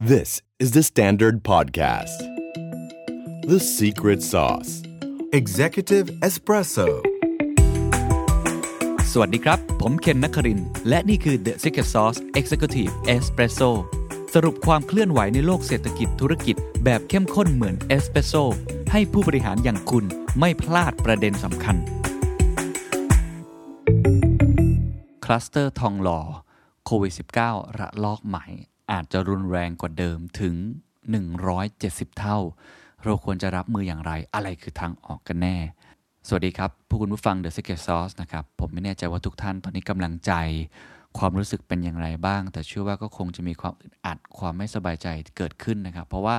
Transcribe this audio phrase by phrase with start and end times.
[0.00, 2.18] This is the Standard Podcast.
[3.48, 4.84] The Secret Sauce
[5.32, 6.86] Executive Espresso.
[9.12, 13.70] สวัสดีครับ ผมเคนนักคริน และนี่คือ The Secret Sauce Executive Espresso
[14.34, 18.34] สรุปความเคลื่อนไหวในโลกเศรษฐกิจธุรกิจแบบเข้มข้นเหมือนเอสเปรสโซ
[18.92, 20.04] ให้ผู้บริหารอย่างคุณ
[20.38, 21.76] ไม่พลาดประเด็นสำคัญ
[25.24, 26.20] คลัสเตอร์ทองหล่อ
[26.84, 27.12] โควิด
[27.46, 28.46] -19 ระลอกใหม่
[28.92, 30.54] อาจจะรุนแรงกว่าเดิมถึง
[31.36, 32.38] 170 เท่า
[33.04, 35.56] เราควรจะรับมืออย่างไร อะไรคือทางออกกันแน่
[36.26, 40.32] สวัสดีครับ ผู้คุณผู้ฟัง The Secret Sauce นะครับ ผมไม่แน่ใจว่าทุกท่านตอนนี้กำลังใจ
[41.18, 45.06] ความรู้สึกเป็นอย่างไรบ้าง แต่เชื่อว่าก็คงจะมีความอึดอัด ความไม่สบายใจ
[45.38, 46.36] เกิดขึ้นนะครับ เพราะว่า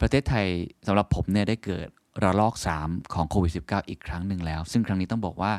[0.00, 0.46] ประเทศไทย
[0.86, 1.88] สำหรับผมเนี่ยได้เกิด
[2.22, 5.52] ระลอก 3 ของโควิด -19 อีกครั้งหนึ่งแล้ว ซึ่งครั้งนี้ต้องบอกว่า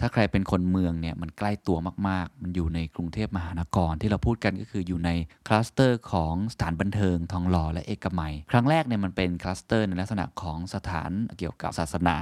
[0.00, 1.78] ถ้าใครเป็นคนเมืองเนี่ยมันใกล้ตัว
[2.08, 5.10] มาก ๆ มันอยู่ในกรุงเทพมหานครที่เราพูดกันก็คืออยู่ใน
[5.48, 12.16] คลัสเตอร์ของสถานบันเทิงทองหล่อและเอกมัย ครั้งแรกเนี่ยมันเป็นคลัสเตอร์ในลักษณะของสถานเกี่ยวกับศาสนา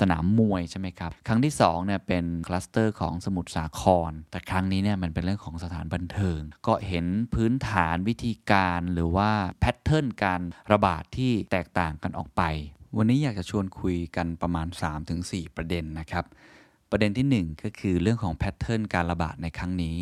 [0.00, 9.30] สนามมวยใช่ไหมครับ ครั้งที่2เนี่ยเป็นคลัสเตอร์ของสมุทรสาคร แต่ครั้งนี้เนี่ยมันเป็นเรื่องของสถานบันเทิง ก็เห็นพื้นฐานวิธีการหรือว่า
[9.60, 10.40] pattern การ
[10.72, 12.42] ระบาดที่แตกต่างกันออกไป
[12.96, 14.66] วันนี้อยากจะชวนคุยกันประมาณ
[15.12, 16.24] 3-4 ประเด็นนะครับ
[16.90, 19.96] ประเด็นที่ 1 ก็คือเรื่องของแพทเทิร์นการระบาดในครั้งนี้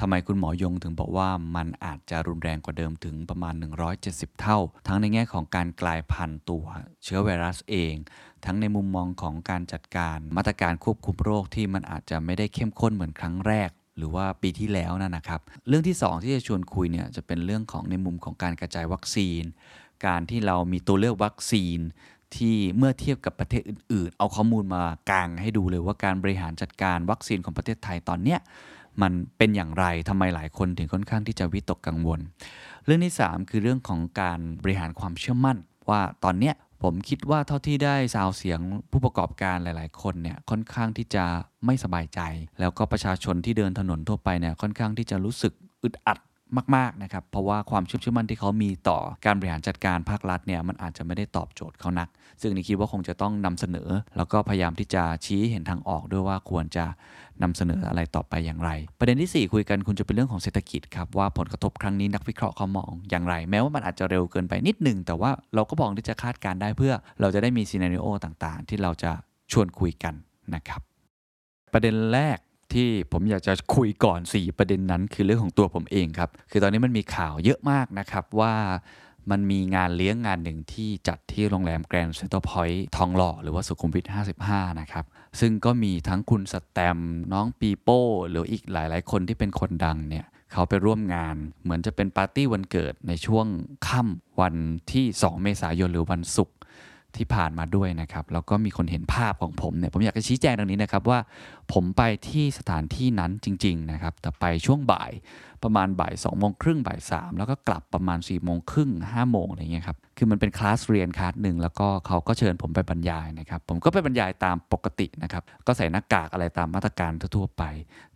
[0.00, 3.54] ทำไมคุณหมอยงถึงบอกว่ามันอาจจะรุนแรงกว่าเดิมถึงประมาณ
[3.96, 6.64] 170 เท่า ทั้งในแง่ของการกลายพันธุ์ตัว
[7.04, 7.94] เชื้อไวรัสเอง
[8.44, 19.42] ทั้งในมุมมองของการจัดการมาตรการควบคุมโรคที่มันอาจจะไม่ได้เข้มข้นเหมือนครั้งแรก หรือว่าปีที่แล้วนะนะครับ เรื่องที่ 2 ที่จะชวนคุยเนี่ยจะเป็นเรื่องของในมุมของการกระจายวัคซีน
[20.06, 21.78] การที่เรามีตัวเลือกวัคซีน
[22.36, 28.40] ที่เมื่อเทียบกับประเทศอื่น ๆ เอาข้อมูลมากางให้ดูเลยว่าการบริหารจัดการวัคซีนของประเทศไทยตอนเนี้ย
[29.02, 32.20] มันเป็นอย่างไรทำไมหลายคนถึงค่อนข้างที่จะวิตกกังวล
[32.84, 35.58] เรื่องที่ 3 คือเรื่องของการบริหารความเชื่อมั่น
[35.88, 41.24] ว่าตอนเนี้ยผมคิดว่าเท่าที่ได้ซาวเสียงผู้ประกอบการหลาย ๆ คนเนี่ยค่อนข้างที่จะ
[41.66, 42.20] ไม่สบายใจ
[42.60, 45.52] แล้วก็ประชาชนที่เดินถนนทั่วไปเนี่ยค่อนข้างที่จะรู้สึก
[45.82, 46.18] อึดอัด
[46.76, 52.08] มากๆนะครับเพราะว่าความเชื่อมั่นที่เขามีต่อการบริหารจัดการภาครัฐเนี่ยมันอาจจะไม่ได้ตอบโจทย์เขานัก
[52.40, 56.84] ซึ่งนี่คิดว่าคงจะต้องนำเสนอ แล้วก็พยายามที่จะชี้เห็นทางออกด้วยว่าควรจะ
[57.42, 69.10] นำเสนออะไรต่อไปอย่างไร ประเด็นที่ 4 คุยกันคุณจะเป็นเรื่องของเศรษฐกิจครับว่าผลกระทบครั้งนี้นักวิเคราะห์เขามองอย่างไร แม้ว่ามันอาจจะเร็วเกินไปนิดหนึ่งแต่ว่าเราก็บอกที่จะคาดการได้เพื่อเราจะได้มีซีนารีโอต่างๆ ที่เราจะ
[69.52, 70.14] ชวนคุยกัน
[70.54, 70.80] นะครับ
[71.72, 72.38] ประเด็นแรก
[72.74, 78.54] ที่ผมอยากจะคุยก่อน 4 ประเด็นนั้นคือเรื่องของตัวผมเองครับ คือตอนนี้มันมีข่าวเยอะมากนะครับว่า
[79.30, 84.06] มันมีงานเลี้ยงงานหนึ่งที่จัดที่โรงแรมแกรนด์เซ็นทรัลพอยท์ทองหล่อหรือว่าสุขุมวิท
[84.44, 85.04] 55 นะครับ
[85.40, 86.98] ซึ่งก็มีทั้งคุณสแตม
[87.32, 93.46] น้องปีโป้ หรืออีกหลายๆ คนที่เป็นคนดังเนี่ย เขาไปร่วมงาน เหมือนจะเป็นปาร์ตี้วันเกิดในช่วง
[93.88, 94.54] ค่ำวัน
[94.92, 96.56] ที่ 2 เมษายนหรือวันศุกร์
[97.16, 101.18] ที่ผ่านมาด้วยนะครับแล้วก็มีคนเห็นภาพของผมเนี่ยผมอยากจะชี้แจงตรงนี้นะครับว่า
[101.72, 105.10] ผมไปที่สถานที่นั้นจริง ๆ นะครับ แต่ไปช่วงบ่าย
[105.62, 117.62] ประมาณบ่าย2องโมงครึ่งบ่ายสามแล้วก็กลับประมาณ4ี่โมงครึ่งห้าโมงอะไรเงี้ยครับคือมันเป็นคลาสเรียนคลาสหนึ่งแล้วก็เขาก็เชิญผมไปบรรยายนะครับ ผมก็ไปบรรยายตามปกตินะครับก็ใส่หน้ากากอะไรตามมาตรการทั่วไป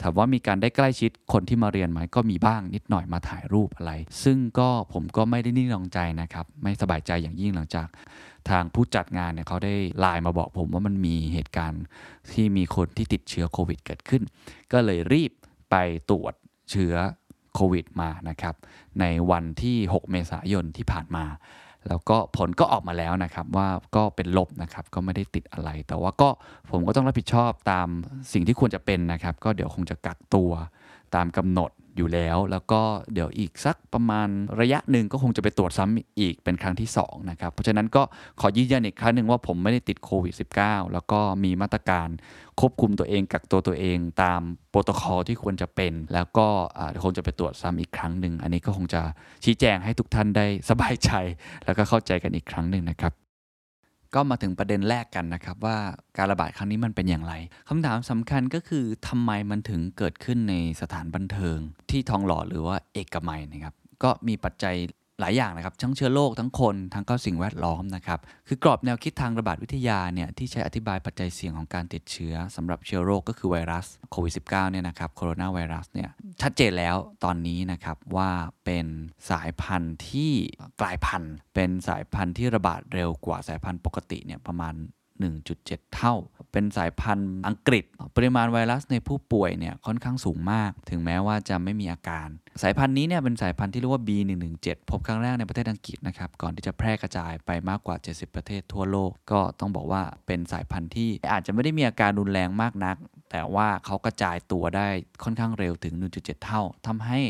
[0.01, 3.93] ถามว่ามีการได้ใกล้ชิดคนที่มาเรียนไหมก็มีบ้างนิดหน่อยมาถ่ายรูปอะไร
[4.25, 7.89] ซึ่งก็ผมก็ไม่ได้นิ่งนองใจนะครับไม่สบายใจอย่างยิ่งหลังจาก
[8.51, 11.85] ทางผู้จัดงานเนี่ยเขาได้ไลน์มาบอกผมว่ามันมีเหตุการณ์
[12.33, 14.23] ที่มีคนที่ติดเชื้อโควิดเกิดขึ้น
[14.73, 15.33] ก็เลยรีบ
[15.71, 15.75] ไป
[16.11, 16.35] ตรวจ
[16.71, 16.95] เชื้อ
[17.55, 18.55] โควิดมานะครับ
[19.01, 21.25] ในวันที่ 6 เมษายนที่ผ่านมา
[21.89, 26.29] แล้วก็ผลก็ออกมาแล้วนะครับว่าก็เป็นลบนะครับก็ไม่ได้ติดอะไร แต่ว่าก็
[26.71, 27.89] ผมก็ต้องรับผิดชอบตาม
[28.33, 30.51] สิ่งที่ควรจะเป็นนะครับ ก็เดี๋ยวคงจะกักตัว
[31.15, 32.81] ตามกำหนด อยู่แล้ว แล้วก็
[33.13, 34.29] เดี๋ยวอีกสักประมาณ
[34.61, 38.03] ระยะหนึ่งก็คงจะไปตรวจซ้ำอีกเป็นครั้งที่2นะครับ เพราะฉะนั้นก็
[38.41, 42.09] ขอยืนยันอีกครั้งหนึ่งว่าผมไม่ได้ติดโควิด -19 แล้วก็มีมาตรการ
[42.61, 44.41] ควบคุมตัวเองกักตัวตัวเองตาม
[44.71, 46.47] โปรโตคอลที่ควรจะเป็น แล้วก็
[47.05, 49.03] คงจะไปตรวจซ้ำอีกครั้งหนึ่ง อันนี้ก็คงจะ
[49.45, 51.11] ชี้แจงให้ทุกท่านได้สบายใจ
[51.65, 53.26] แล้วก็เข้าใจกันอีกครั้งหนึ่งนะครับ
[54.17, 55.79] ก็มาถึงประเด็นแรกกันนะครับว่า
[56.17, 57.35] การระบาดครั้งนี้มันเป็นอย่างไร
[57.69, 61.59] คำถามสำคัญก็คือทำไมมันถึงเกิดขึ้นในสถานบันเทิง
[61.91, 64.75] ที่ทองหล่อหรือว่าเอกมัยนะครับก็มีปัจจัย
[65.21, 76.11] หลายอย่างนะครับ ทั้งเชื้อโรคทั้งคนทั้งก็สิ่งแวดล้อมนะครับ คือกรอบแนวคิดทางระบาดวิทยาเนี่ยที่ใช้อธิบายปัจจัยเสี่ยงของการติดเชื้อสำหรับเชื้อโรคก็คือไวรัสโควิด -19 เนี่ยนะครับโคโรนาไวรัสเนี่ย
[76.43, 78.31] ชัดเจนแล้วตอนนี้นะครับว่า
[78.65, 78.87] เป็น
[79.31, 80.33] สายพันธุ์ที่
[80.81, 84.75] กลายพันธุ์ เป็นสายพันธุ์ที่ระบาดเร็วกว่าสายพันธุ์ปกติเนี่ยประมาณ
[85.41, 86.15] 1.7 เท่า
[86.53, 87.85] เป็นสายพันธุ์อังกฤษ
[88.17, 92.29] ปริมาณไวรัสในผู้ป่วยเนี่ยค่อนข้างสูงมาก ถึงแม้ว่าจะไม่มีอาการ
[92.63, 102.97] สายพันธุ์นี้เนี่ยเป็นสายพันธุ์ที่เรียกว่า B117 พบครั้งแรกในประเทศอังกฤษนะครับ ก่อนที่จะแพร่กระจายไปมากกว่า 70 ประเทศทั่วโลก ก็ต้องบอกว่าเป็นสายพันธุ์ที่อาจจะไม่ได้มีอาการรุนแรงมากนัก
[103.31, 104.89] แต่ว่าเขากระจายตัวได้
[105.25, 107.21] ค่อนข้างเร็วถึง 1.7 เท่าทำให้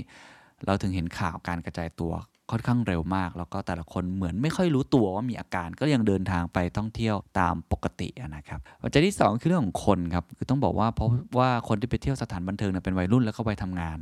[0.67, 2.13] เราถึงเห็นข่าวการกระจายตัว
[2.51, 13.99] ค่อนข้างเร็วมาก แล้วก็แต่ละคนเหมือนไม่ค่อยรู้ตัวว่ามีอาการก็ยังเดินทางไปท่องเที่ยวตามปกตินะครับปัจจัยที่ 2 คือเรื่องของคนครับคือต้องบอกว่าเพราะว่าคนที่ไปเที่ยวสถานบันเทิงเป็นวัยรุ่นแล้วก็ไปทำงาน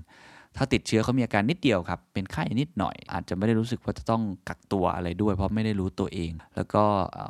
[0.57, 6.85] ถ้าติดเชื้อเขามีอาการนิดเดียวครับ เป็นไข้นิดหน่อย อาจจะไม่ได้รู้สึกว่าจะต้องกักตัวอะไรด้วย เพราะไม่ได้รู้ตัวเอง แล้วก็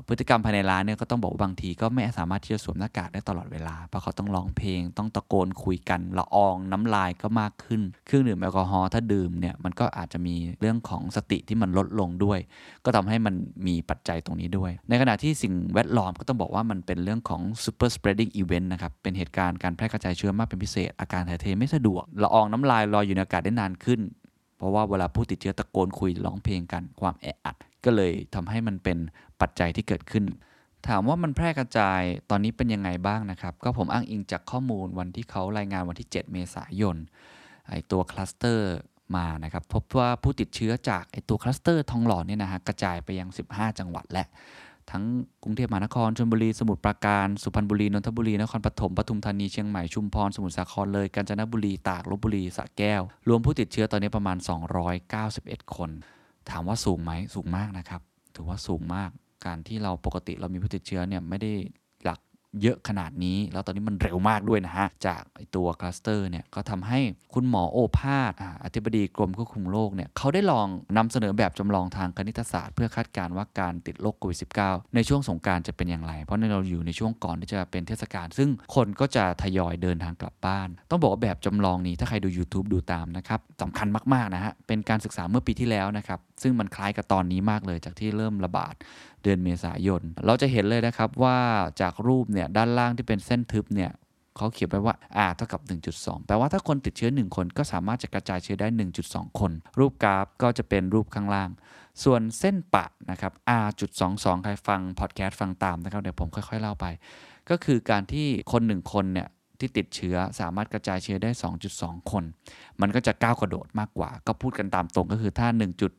[0.07, 12.39] พฤติกรรมภายในร้านเนี่ยก็ต้องบอกว่าบางทีก็ไม่สามารถที่จะสวมหน้ากากได้ตลอดเวลา เพราะเขาต้องร้องเพลง ต้องตะโกนคุยกัน ละอองน้ำลายก็มากขึ้น เครื่องดื่มแอลกอฮอล์ถ้าดื่มเนี่ยมันก็อาจจะมีเรื่องของสติที่มันลดลงด้วย
[12.85, 13.35] ก็ทำให้มัน
[13.67, 24.01] มีปัจจัยตรงนี้ด้วย ในขณะที่สิ่งแวดล้อมก็ต้องบอกว่ามันเป็นเรื่องของ super spreading event นะครับ เป็นเหตุการณ์การแพร่กระจายเชื้อมากเป็นพิเศษ อาการถ่ายเทไม่สะดวก ละอองน้ำลายลอยอยู่ในอากาศได้นานขึ้น
[24.57, 28.99] เพราะว่าเวลาผู้ติดเชื้อตะโกนคุยร้องเพลงกันความแออัด ก็เลยทำให้มันเป็น
[29.41, 30.25] ปัจจัยที่เกิดขึ้น
[30.89, 32.01] ถามว่ามันแพร่กระจาย
[32.31, 36.97] ตอนนี้เป็นยังไงบ้างนะครับ ก็ผมอ้างอิงจากข้อมูลวันที่เขารายงานวันที่ 7 เมษายน
[37.69, 38.75] ไอตัวคลัสเตอร์
[39.17, 44.25] มานะครับ พบว่าผู้ติดเชื้อจากไอตัวคลัสเตอร์ทองหล่อเนี่ยนะฮะกระจายไปยัง 15 จังหวัดและ
[44.91, 45.05] ทั้ง
[45.43, 54.37] กรุงเทพมหานครชลบุรี สมุทรปราการ สุพรรณบุรี นนทบุรี นครปฐม ปทุมธานี เชียงใหม่ ชุมพร สมุทรสาคร เลย กาญจนบุรี ตาก ลพบุรี สระแก้ว รวมผู้ติดเชื้อตอนนี้ประมาณ
[55.07, 55.91] 291 คน
[56.51, 58.01] ถามว่าสูงไหม สูงมากนะครับ
[58.35, 59.11] ถือว่าสูงมาก
[59.47, 61.53] การที่เราปกติเรามีผู้ติดเชื้อเนี่ยไม่ได้
[62.63, 65.23] เยอะขนาดนี้ แล้วตอนนี้มันเร็วมากด้วยนะฮะ จาก
[65.57, 67.01] ตัวคลัสเตอร์เนี่ยก็ทำให้
[67.35, 68.33] คุณหมอโอภาส
[68.65, 70.67] อธิบดีกรมควบคุมโรคเนี่ยเขาได้ลอง
[70.97, 88.75] นำเสนอแบบจำลองทางคณิตศาสตร์ เพื่อคาดการณ์ว่าการติดโรคโควิด -19 ในช่วงสงการจะเป็นอย่างไร เพราะในเราอยู่ในช่วงก่อนที่จะเป็นเทศกาลซึ่งคนก็จะทยอยเดินทางกลับบ้าน ต้องบอกว่าแบบจำลองนี้ถ้าใครดู YouTube ดูตามนะครับสำคัญมากๆนะฮะเป็นการศึกษาเมื่อปีที่แล้วนะครับ ซึ่งมันคล้ายกับตอนนี้มากเลยจากที่เริ่มระบาด
[89.23, 91.39] เดือนเมษายน เราจะเห็นเลยนะครับว่า
[91.81, 93.91] จากรูปเนี่ยด้านล่างที่เป็นเส้นทึบเนี่ย
[94.37, 94.95] เขาเขียนไปว่า
[95.29, 95.61] R เท่ากับ
[95.95, 98.69] 1.2 แปลว่าถ้าคนติดเชื้อ 1 คนก็สามารถจะกระจายเชื้อได้
[99.05, 101.51] 1.2 คน รูปกราฟก็จะเป็นรูปข้างล่าง
[102.05, 103.33] ส่วนเส้นปะนะครับ
[103.65, 106.87] R.22 ใครฟังพอดแคสต์ฟังตามนะครับ เดี๋ยวผมค่อยๆ เล่าไป
[107.51, 109.29] ก็คือการที่คน 1 คนเนี่ย
[109.65, 111.31] ที่ติดเชื้อสามารถกระจายเชื้อได้
[111.71, 112.25] 2.2 คน
[112.81, 115.49] มันก็จะก้าวกระโดดมากกว่า ก็พูดกันตามตรงก็คือถ้า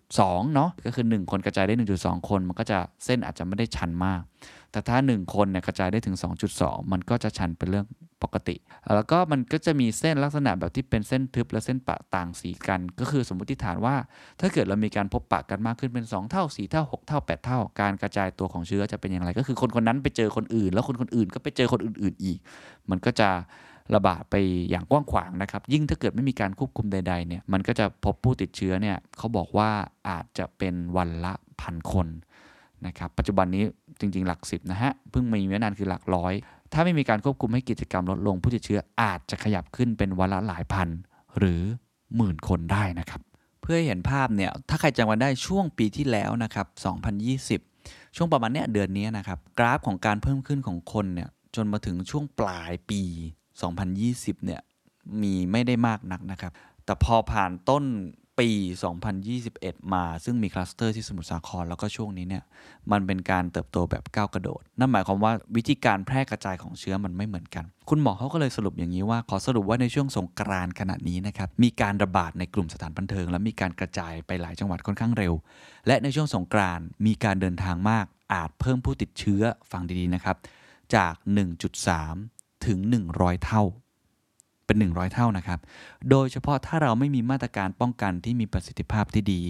[0.01, 4.21] 1.2 เนาะก็คือ 1 คนกระจายได้ 1.2 คน มันก็จะเส้นอาจจะไม่ได้ชันมาก
[4.71, 6.15] แต่ถ้า 1 คนเนี่ยกระจายได้ถึง
[6.53, 7.87] 2.2 มันก็จะชันเป็นเรื่อง
[8.23, 8.55] ปกติ
[8.95, 13.95] แล้วก็มันก็จะมีเส้นลักษณะแบบที่เป็นเส้นทึบและเส้นปะต่างสีกัน ก็คือสมมติฐานว่า
[14.39, 22.37] ถ้าเกิดเรามีการพบปะกันมากขึ้นเป็น 2 เท่า 4 เท่า 6 เท่า 8 เท่า การกระจายตัวของเชื้อจะเป็นอย่างไร ก็คือคนคนนั้นไปเจอคนอื่น แล้วคนคนอื่นก็ไปเจอคนอื่น ๆ อีก
[22.89, 23.29] มันก็จะ
[23.95, 24.35] ระบาดไป
[24.69, 29.69] อย่างกว้างขวางนะครับ ยิ่งถ้าเกิดไม่มีการควบคุมใดๆเนี่ยมันก็จะพบผู้ติดเชื้อเนี่ยเขาบอกว่า
[30.09, 32.07] อาจจะเป็นวันละพันคน
[32.87, 33.63] นะครับปัจจุบันนี้
[33.99, 36.33] จริง ๆ หลักสิบนะฮะ เพิ่งมีไม่นานคือหลักร้อย
[36.73, 40.87] ถ้าไม่มีการควบคุมให้กิจกรรมลดลง ผู้ติดเชื้ออาจจะขยับขึ้นเป็นวันละหลายพัน
[41.37, 41.61] หรือ
[42.15, 43.21] หมื่นคนได้นะครับ
[43.61, 46.67] เพื่อให้เห็นภาพเนี่ย ถ้าใครจำกันได้ช่วงปีที่แล้วนะครับ
[47.63, 53.01] 2020 ช่วงประมาณเนี้ยเดือนนี้นะครับ กราฟของการเพิ่มขึ้นของคนเนี่ยจนมาถึงช่วงปลายปี
[53.73, 54.61] 2020 เนี่ย
[55.21, 56.51] มีไม่ได้มากนักนะครับ
[56.85, 57.83] แต่พอผ่านต้น
[58.39, 58.49] ปี
[59.21, 62.43] 2021 มา ซึ่งมีคลัสเตอร์ที่สมุทรสาคร แล้วก็ช่วงนี้เนี่ย
[62.91, 75.33] มันเป็นการเติบโตแบบก้าวกระโดด นั่นหมายความว่าวิธีการแพร่กระจายของเชื้อมันไม่เหมือนกัน คุณหมอเขาก็เลยสรุปอย่างนี้ว่า ขอสรุปว่าในช่วงสงกรานต์ขณะนี้นะครับ มีการระบาดในกลุ่มสถานบันเทิง และมีการกระจายไปหลายจังหวัดค่อนข้างเร็ว
[75.87, 80.37] และในช่วงสงกรานต์มีการเดินทางมาก อาจเพิ่มผู้ติดเชื้อฟังดีๆนะครับ
[80.95, 81.13] จาก
[81.89, 82.79] 1.3 ถึง
[83.11, 83.63] 100 เท่า
[84.65, 85.59] เป็น 100 เท่านะครับ
[86.09, 89.41] โดยเฉพาะถ้าเราไม่มีมาตรการป้องกันที่มีประสิทธิภาพที่ดี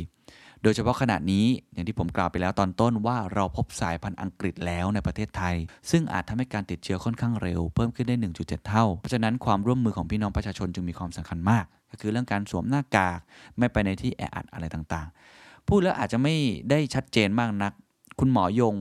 [0.64, 5.56] โดยเฉพาะขณะนี้อย่างที่ผมกล่าวไปแล้วตอนต้นว่าเราพบสายพันธุ์อังกฤษแล้วในประเทศไทย
[5.92, 13.20] ซึ่งอาจทำให้การติดเชื้อค่อนข้างเร็ว เพิ่มขึ้นได้ 1.7 เท่า เพราะฉะนั้นความร่วมมือของพี่น้องประชาชนจึงมีความสำคัญมาก ก็คือเรื่องการสวมหน้ากาก
[13.58, 16.36] ไม่ไปในที่แออัดอะไรต่างๆ พูดแล้วอาจจะไม่
[16.70, 17.74] ได้ชัดเจนมากนัก
[18.20, 18.76] คุณหมอยง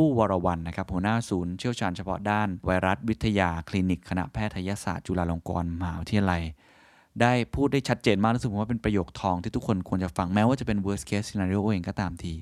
[0.00, 6.42] ผู้วรวันนะครับหัวหน้าศูนย์เชี่ยวชาญเฉพาะด้านไวรัสวิทยาคลินิกคณะแพทยศาสตร์จุฬาลงกรณ์มหาวิทยาลัย
[7.20, 12.32] ได้พูดได้ชัดเจนมากรู้สึกว่าเป็นประโยคทองที่ทุกคนควรจะฟังแม้ว่าจะเป็น worst case scenario เองก็ตามที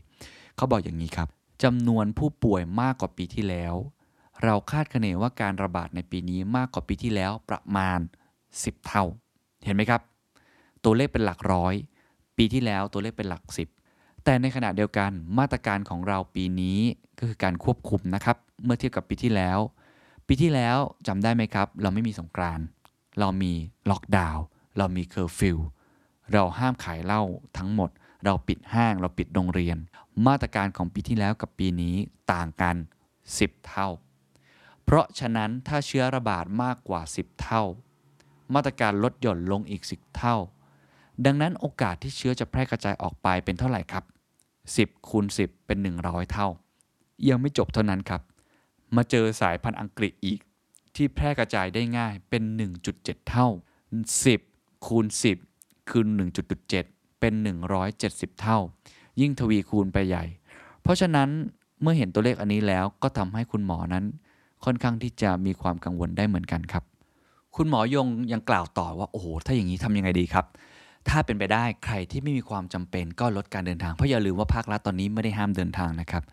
[0.57, 1.29] เขาบอกอย่างนี้ครับ
[1.63, 3.75] จำนวนผู้ป่วยมากกว่าปีที่แล้ว
[4.45, 8.01] เราคาดคะเนว่าการระบาดในปีนี้มากกว่าปีที่แล้วประมาณ
[8.47, 9.05] 10 เท่า
[9.65, 10.01] เห็นไหมครับ
[10.85, 11.75] ตัวเลขเป็นหลักร้อย
[12.37, 13.82] ปีที่แล้วตัวเลขเป็นหลัก10
[14.25, 16.79] แต่ในขณะเดียวกันมาตรการของเราปีนี้
[17.19, 19.59] ก็คือการควบคุมนะครับ เมื่อเทียบกับปีที่แล้ว
[20.27, 20.77] ปีที่แล้ว
[21.07, 22.61] จำได้ไหมครับ เราไม่มีสงกรานต์
[23.19, 23.53] เรามี
[23.91, 24.45] ล็อกดาวน์
[24.79, 25.59] เรามีเคอร์ฟิว
[26.33, 27.23] เราห้ามขายเหล้า
[27.57, 27.91] ทั้งหมด
[28.25, 29.77] เราปิดห้างเราปิดโรงเรียน
[30.27, 31.95] มาตรการของปีที่แล้วกับปีนี้
[32.33, 32.77] ต่างกัน
[33.27, 33.89] 10 เท่า
[34.85, 37.63] เพราะฉะนั้นถ้าเชื้อระบาดมากกว่า 10 เท่า
[38.55, 40.37] มาตรการลดหย่อนลงอีก 10 เท่า
[41.27, 44.05] ดังนั้นโอกาสที่เชื้อจะแพร่กระจายออกไปเป็นเท่าไหร่ครับ
[44.57, 46.49] 10คูณ10 เป็น 100 เท่า
[47.29, 48.23] ยังไม่จบเท่านั้นครับ
[48.97, 50.41] มาเจอสายพันธุ์อังกฤษอีก
[50.95, 52.43] ที่แพร่กระจายได้ง่ายเป็น
[52.87, 53.49] 1.7 เท่า
[54.17, 55.07] 10คูณ
[55.47, 56.05] 10 คือ
[56.63, 57.35] 1.7 เป็น
[57.89, 58.59] 170 เท่า
[59.21, 60.25] ยิ่งทวีคูณไปใหญ่
[60.83, 61.29] เพราะฉะนั้น
[61.83, 64.05] เมื่อเห็นตัวเลขอันนี้แล้วก็ทำให้คุณหมอนั้น
[64.65, 66.85] ค่อนข้างที่จะมีความกังวลได้เหมือนกันครับ
[67.57, 70.47] คุณหมอยงยังกล่าวต่อว่าโอ้โหถ้าอย่างนี้ทำยังไงดีครับ
[71.09, 76.25] ถ้าเป็นไปได้ใครที่ไม่มีความจำเป็นก็ลดการเดินทาง เพราะอย่าลืมว่าภาครัฐตอนนี้ไม่ได้ห้ามเดินทางนะครับ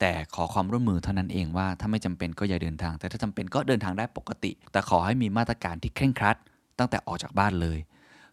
[0.00, 6.36] แต่ขอความร่วมมือเท่านั้นเองว่าถ้าไม่จำเป็นก็อย่าเดินทาง แต่ถ้าจำเป็นก็เดินทางได้ปกติ แต่ขอให้มีมาตรการที่เคร่งครัด
[6.78, 7.78] ตั้งแต่ออกจากบ้านเลย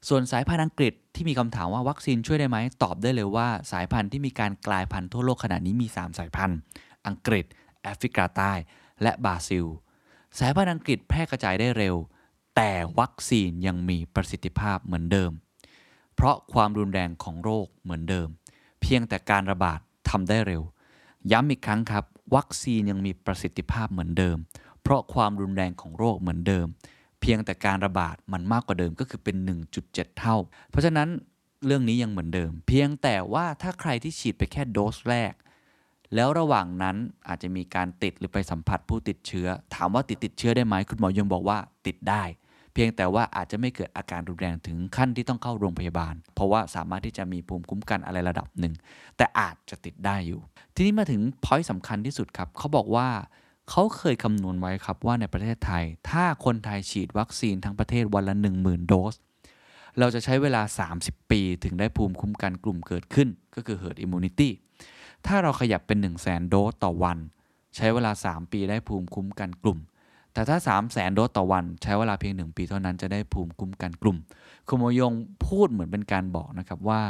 [0.07, 6.57] ส่วนสายพันธุ์อังกฤษที่มีคำถามว่าวัคซีนช่วยได้ไหมตอบได้เลยว่า สายพันธุ์ที่มีการกลายพันธุ์ทั่วโลกขณะนี้มี 3 สายพันธุ์
[7.07, 7.45] อังกฤษ
[7.83, 8.53] แอฟริกาใต้
[9.01, 9.65] และบราซิล
[10.39, 11.95] สายพันธุ์อังกฤษแพร่กระจายได้เร็ว
[12.55, 15.31] แต่วัคซีนยังมีประสิทธิภาพเหมือนเดิม
[16.15, 18.27] เพราะความรุนแรงของโรคเหมือนเดิม
[18.81, 19.79] เพียงแต่การระบาด
[20.09, 20.61] ทำได้เร็ว
[21.31, 22.03] ย้ำอีกครั้งครับ
[22.35, 24.37] วัคซีนยังมีประสิทธิภาพเหมือนเดิม
[24.81, 26.67] เพราะความรุนแรงของโรคเหมือนเดิม
[27.21, 29.35] เพียงแต่การระบาดมันมากกว่าเดิมก็คือเป็น
[29.77, 30.35] 1.7 เท่า
[30.69, 31.09] เพราะฉะนั้น
[31.65, 35.33] เรื่องนี้ยังเหมือนเดิม เพียงแต่ว่าถ้าใครที่ฉีดไปแค่โดสแรก
[36.15, 36.95] แล้วระหว่างนั้น
[37.27, 41.57] อาจจะมีการติดหรือไปสัมผัสผู้ติดเชื้อ ถามว่าติดติดเชื้อได้ไหมคุณหมอยังบอกว่า
[41.87, 42.23] ติดได้
[42.75, 48.73] เพียงแต่ว่าอาจจะไม่เกิดอาการรุนแรงถึงขั้นที่ต้องเข้าโรงพยาบาล เพราะว่าสามารถที่จะมีภูมิคุ้มกันอะไรระดับหนึ่ง
[49.17, 50.41] แต่อาจจะติดได้อยู่
[50.75, 53.07] ทีนี้มาถึงพอยต์สำคัญที่สุดครับเขาบอกว่า
[53.69, 59.15] เขาเคยคำนวณไว้ครับว่าในประเทศไทย ถ้าคนไทยฉีดวัคซีนทั้งประเทศวันละ 10,000 โดส
[59.99, 60.61] เราจะใช้เวลา
[60.97, 64.49] 30 ปีถึงได้ภูมิคุ้มกันกลุ่มเกิดขึ้น ก็คือ herd immunity
[65.25, 67.17] ถ้าเราขยับเป็น 1 0 0 0 0แโดสต่อวัน
[67.75, 69.79] ใช้เวลา 3 ปีได้ภูมิคุ้มกันกลุ่ม
[70.35, 74.17] แต่ถ้า 3 0 0แสนโดสต่อวัน ใช้เวลาเพียง 1 ปีเท่านั้นจะได้ภูมิคุ้มกันกลุ่ม
[74.67, 75.13] คุณโมยง
[75.45, 77.01] พูดเหมือนเป็นการบอกนะครับว่า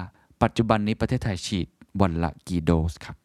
[0.44, 1.68] ปัจจุบันนี้ประเทศไทยฉีด
[2.02, 3.18] วันละกี่โดสครับ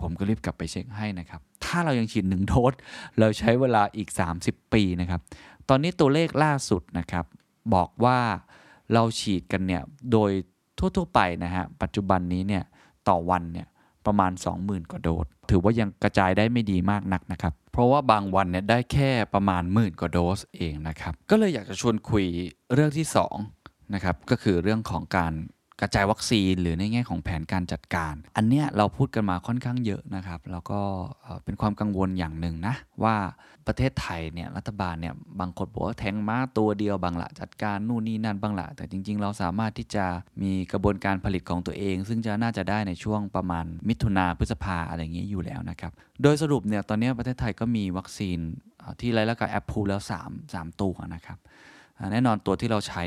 [0.00, 2.72] ผมก็รีบกลับไปเช็คให้นะครับ ถ้าเรายังฉีด 1 โดส
[3.18, 4.08] เราใช้เวลาอีก
[4.40, 5.20] 30 ปีนะครับ
[5.68, 7.24] ตอนนี้ตัวเลขล่าสุดนะครับ
[7.74, 8.18] บอกว่า
[8.92, 10.30] เราฉีดกันเนี่ยโดย
[10.78, 12.64] ทั่วๆไปนะฮะปัจจุบันนี้เนี่ย
[13.08, 13.66] ต่อวันเนี่ย
[14.08, 22.24] ประมาณ 20,000 กว่าโดส ถือว่ายังกระจายได้ไม่ดีมากนักนะครับ เพราะว่าบางวันเนี่ยได้แค่ประมาณหมื่นกว่าโดสเองนะครับ ก็เลยอยากจะชวนคุย
[22.74, 23.06] เรื่องที่
[23.50, 25.32] 2นะครับก็คือเรื่องของการ
[25.80, 30.80] กระจายวัคซีนหรือในแง่ของแผนการจัดการ อันเนี้ยเราพูดกันมาค่อนข้างเยอะนะครับแล้วก็
[31.44, 33.16] เป็นความกังวลอย่างหนึ่งนะว่า
[33.66, 40.04] ประเทศไทยเนี่ยรัฐบาลเนี่ยบางคนบอกว่าแทงม้าตัวเดียวบางละจัดการนู่นนี่นั่นบางละแต่จริง ๆ เราสามารถที่จะ
[40.42, 45.92] มีกระบวนการผลิตของตัวเอง ซึ่งจะน่าจะได้ในช่วงประมาณมิถุนาพฤษภาอะไรอย่างเงี้ยอยู่แล้วนะครับ
[46.22, 48.38] โดยสรุปเนี่ยตอนนี้ประเทศไทยก็มีวัคซีน
[49.00, 51.38] ที่ไรแล้วก็แอปพูแล้ว 3 3 ตัวนะครับ
[52.12, 53.04] แน่นอนตัวที่เราใช้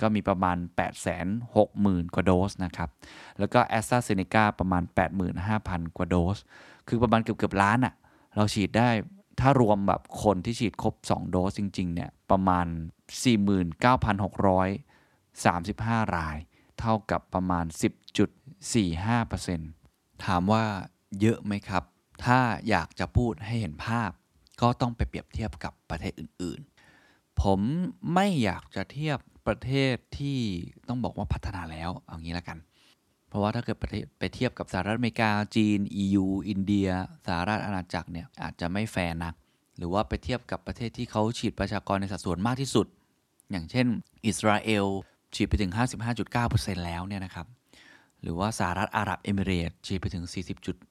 [0.02, 0.56] ก็มีประมาณ
[1.36, 2.88] 860,000 กว่าโดสนะครับ
[3.38, 4.82] แล้วก็แอสตราเซเนกาประมาณ
[5.40, 6.38] 85,000 กว่าโดส
[6.88, 7.94] คือประมาณเกือบเกือบล้านอะ่ะ
[8.36, 8.90] เราฉีดได้
[9.40, 12.66] ถ้ารวมแบบคนที่ฉีดครบ 2 โดสจริง ๆ เนี่ย ประมาณ
[16.00, 16.38] 49,635 ราย
[16.78, 17.64] เท่ากับประมาณ
[18.94, 20.64] 10.45%ถามว่า
[21.20, 21.82] เยอะไหมครับ
[22.24, 24.10] ถ้าอยากจะพูดให้เห็นภาพ
[24.60, 26.60] ก็ต้องไปเปรียบเทียบกับประเทศอื่น
[27.00, 27.60] ๆ ผม
[28.14, 30.38] ไม่อยากจะเทียบ ประเทศที่
[30.88, 32.58] ต้องบอกว่าพัฒนาแล้วเอางี้แล้วกัน
[33.28, 36.88] เพราะว่าถ้าเกิดประเทศไปเทียบกับสหรัฐอเมริกาจีน EU อินเดีย
[37.26, 39.34] สหราชอาณาจักรเนี่ยอาจจะไม่แฟร์นัก
[39.76, 42.86] หรือว่าไปเทียบกับประเทศที่เขาฉีดประชากรในสัดส่วนมากที่สุด
[43.50, 43.86] อย่างเช่น
[44.26, 44.86] อิสราเอล
[45.34, 45.72] ฉีดไปถึง
[46.28, 47.46] 55.9%แล้วเนี่ยนะครับ
[48.22, 50.24] หรือว่าสหรัฐอาหรับเอมิเรตฉีดไปถึง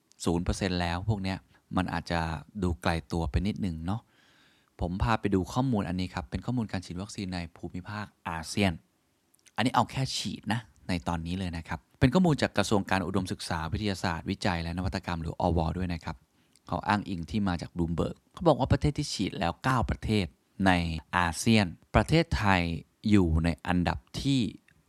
[0.07, 1.37] 40.0%แล้ว พวกเนี้ย
[1.77, 2.19] มันอาจจะ
[2.63, 4.01] ดูไกลตัวไปนิดหนึ่งเนาะ
[4.81, 8.71] ผมพาไปดูข้อมูลอันนี้ครับ เป็นข้อมูลการฉีดวัคซีนในภูมิภาคอาเซียน
[9.55, 15.59] อันนี้เอาแค่ฉีดนะ ในตอนนี้เลยนะครับ เป็นข้อมูลจากกระทรวงการอุดมศึกษาวิทยาศาสตร์วิจัยและนวัตกรรมหรืออว.
[15.77, 16.15] ด้วยนะครับ
[16.67, 20.25] เขาอ้างอิงที่มาจากบลูมเบิร์กเขาบอกว่าประเทศที่ฉีดแล้ว 9 ประเทศ
[20.65, 20.71] ใน
[21.17, 22.61] อาเซียน ประเทศไทย
[23.09, 24.41] อยู่ในอันดับที่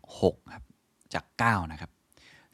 [0.02, 0.64] 6 ครับ
[1.14, 1.90] จาก 9 นะครับ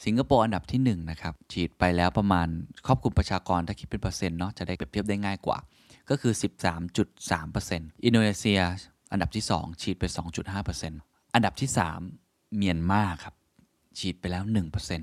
[0.05, 2.49] สิงคโปร์อันดับที่ 1 นะครับ ฉีดไปแล้วประมาณ
[2.87, 5.59] ครอบคลุมประชากรถ้าคิดเป็นเปอร์เซ็นต์เนาะจะได้เปรียบเทียบได้ง่ายกว่า
[6.11, 6.35] ก็คือ
[6.99, 8.61] 13.3%อินโดนีเซีย
[9.13, 10.05] อันดับที่ 2 ฉีดไป
[10.69, 11.71] 2.5%อันดับที่
[12.13, 13.35] 3 เมียนมาครับ
[13.99, 14.43] ฉีดไปแล้ว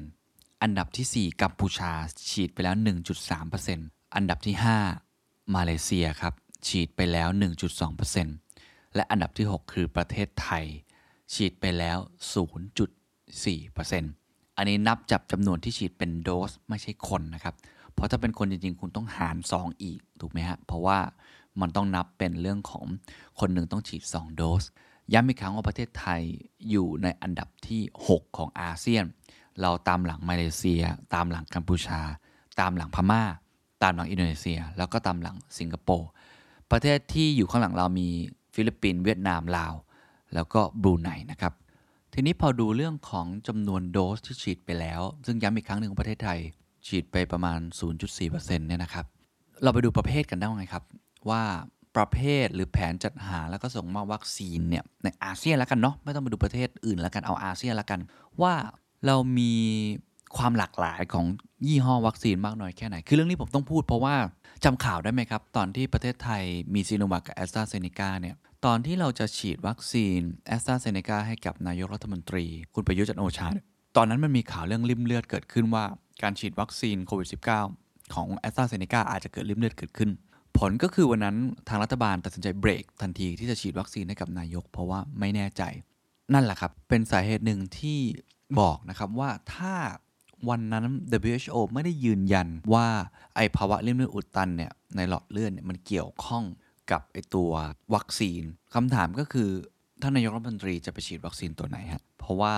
[0.02, 1.92] 1%อันดับที่ 4 กัมพูชา
[2.30, 2.76] ฉีดไปแล้ว
[3.46, 4.56] 1.3%อันดับที่
[5.04, 6.34] 5 มาเลเซียครับ
[6.68, 7.30] ฉีดไปแล้ว
[8.12, 10.66] 1.2%และอันดับที่ 6 คือประเทศไทย
[11.34, 11.98] ฉีดไปแล้ว
[12.88, 17.56] 0.4%อันนี้นับจับจำนวนที่ฉีดเป็นโดสไม่ใช่คนนะครับ
[17.96, 21.00] เพราะถ้าเป็นคนจริงๆ คุณต้องหาร 2 อีกถูกไหมฮะ เพราะว่า
[21.62, 22.86] มันต้องนับเป็นเรื่องของ
[23.40, 24.64] คนหนึ่งต้องฉีด 2 โดส
[25.14, 26.22] ย้ำอีกครั้งว่าประเทศไทย
[26.70, 29.06] อยู่ในอันดับที่ 6 ของอาเซียน
[29.62, 30.84] เราตามหลังมาเลเซีย
[31.14, 32.02] ตามหลังกัมพูชา
[32.60, 33.24] ตามหลังพม่า
[33.84, 36.10] ตามหลังอินโดนีเซีย แล้วก็ตามหลังสิงคโปร์
[36.72, 38.08] ประเทศที่อยู่ข้างหลังเรามี
[38.54, 39.74] ฟิลิปปินส์เวียดนามลาว
[40.34, 41.54] แล้วก็บรูไนนะครับ
[42.14, 46.40] ทีนี้พอดูเรื่องของจำนวนโดสที่ฉีดไปแล้ว ซึ่งย้ำอีกครั้งหนึ่งประเทศไทย
[46.88, 47.60] ฉีดไปประมาณ
[48.00, 49.06] 0.4%เนี่ยนะครับ
[49.64, 50.84] เราไปดูประเภทกันได้ไงครับ
[51.30, 51.44] ว่า
[51.96, 58.00] ประเภทหรือแผนจัดหาแล้วก็ส่งมอบวัคซีนเนี่ยในอาเซียนแล้วกันเนาะไม่ต้องไปดูประเทศอื่นแล้วกันเอาอาเซียนแล้วกัน
[58.42, 58.54] ว่า
[59.06, 59.54] เรามี
[60.38, 61.26] ความหลากหลายของ
[61.68, 64.16] ยี่ห้อวัคซีนมากน้อยแค่ไหน คือเรื่องนี้ผมต้องพูดเพราะว่า
[64.64, 73.48] จำข่าวได้ไหมครับ ตอนที่ประเทศไทยมีซีโนวากับแอสตราเซเนกาเนี่ยตอนที่เราจะฉีดวัคซีนแอสตราเซเนกาให้กับนายกรัฐมนตรี คุณประยุทธ์จันโอชา
[73.98, 75.86] ตอนนั้นมันมีข่าวเรื่องริ่มเลือดเกิดขึ้นว่า
[76.22, 77.28] การฉีดวัคซีนโควิด
[77.72, 80.10] -19 ของแอสตราเซเนกาอาจจะเกิดริ่มเลือดเกิดขึ้น
[80.58, 85.64] ผลก็คือวันนั้นทางรัฐบาลตัดสินใจเบรกทันทีที่จะฉีดวัคซีนให้กับนายก เพราะว่าไม่แน่ใจ
[86.34, 88.00] นั่นแหละครับ เป็นสาเหตุหนึ่งที่
[88.60, 89.74] บอกนะครับว่าถ้า
[90.50, 90.86] วันนั้น
[91.34, 92.88] WHO ไม่ได้ยืนยันว่า
[93.36, 96.44] ไอภาวะริ่มเลือดอุดตันเนี่ยในหลอดเลือดเนี่ยมันเกี่ยวข้อง
[96.92, 97.52] กับไอตัว
[97.96, 98.42] วัคซีน
[98.74, 99.50] คำถามก็คือ
[100.02, 102.54] ท่านนายกรัฐมนตรีจะไปฉีดวัคซีนตัวไหนฮะเพราะว่า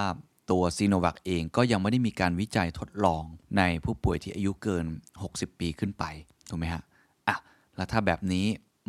[0.51, 3.23] ตัวซีโนวัคเองก็ยังไม่ได้มีการวิจัยทดลอง
[3.57, 4.85] ในผู้ป่วยที่อายุเกิน
[5.23, 6.03] 60 ปีขึ้นไป
[6.49, 6.83] ถูกไหมฮะ
[7.27, 7.37] อะ
[7.75, 8.45] แล้วถ้าแบบนี้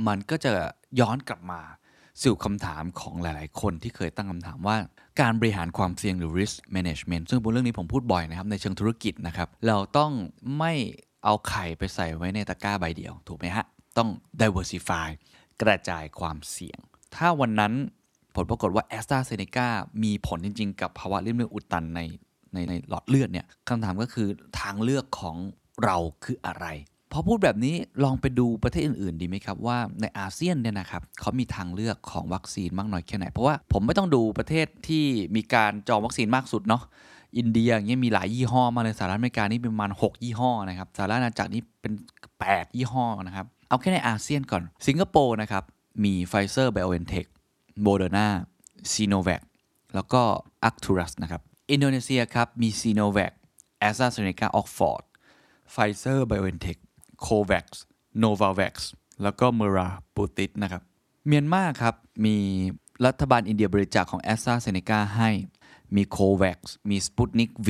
[0.06, 0.52] มันก็จะ
[1.00, 1.60] ย้อนกลับมา
[2.22, 4.76] สู่คำถามของหลาย ๆ คนที่เคยตั้งคำถามว่า
[5.20, 10.12] การบริหารความเสี่ยงหรือ risk management ซึ่งบนเรื่องนี้ผมพูดบ่อยนะครับ ในเชิงธุรกิจนะครับ เราต้อง
[10.58, 10.72] ไม่
[11.24, 13.64] เอาไข่ไปใส่ไว้ในตะกร้าใบเดียว ถูกไหมฮะ
[13.96, 14.08] ต้อง
[14.40, 15.08] diversify
[15.62, 16.78] กระจายความเสี่ยง
[17.16, 17.72] ถ้าวันนั้น
[18.38, 19.66] ผลปรากฏว่า a s t r a z เซ e c a
[20.02, 22.00] มีผลจริง ๆ กับภาวะริ่มเลือดอุดตันใน
[22.52, 24.28] ในในหลอดเลือดเนี่ยคำถามก็คือ
[24.60, 25.36] ทางเลือกของ
[25.84, 26.66] เราคืออะไร
[27.12, 27.74] พอพูดแบบนี้
[28.04, 35.04] ลองไปดูประเทศอื่น ๆ ดีไหมครับ ว่าในอาเซียนเนี่ยนะครับเขามีทางเลือกของวัคซีนมากน้อยแค่ไหน เพราะว่าผมไม่ต้องดูประเทศที่
[35.36, 36.82] มีการจองวัคซีนมากสุดเนาะ
[37.38, 41.92] อินเดียอย่างเงี้ยมีหลายยี่ห้อมาเลยสหรัฐอเมริกานี่เป็นประมาณ 6 ยี่ห้อนะครับสหรัฐอาณาจักรนี่เป็น
[42.34, 45.64] 8 ยี่ห้อนะครับ เอาแค่ในอาเซียนก่อนสิงคโปร์นะครับ
[46.04, 47.26] มี Pfizer BioNTech
[47.82, 49.42] Moderna Sinovac
[49.94, 50.22] แล้วก็
[50.64, 53.32] Arcturus นะครับ อินโดนีเซียครับ มี Sinovac
[53.80, 55.04] AstraZeneca Oxford
[55.72, 56.76] Pfizer BioNTech
[57.26, 57.66] COVAX
[58.22, 58.74] Novavax
[59.22, 60.82] แล้วก็ Merah Putih นะครับ
[61.26, 62.36] เมียนมาครับ มี
[63.06, 65.30] รัฐบาลอินเดียบริจาคของแอสตราเซเนกาให้
[65.96, 66.58] มี COVAX
[66.90, 67.68] มี Sputnik V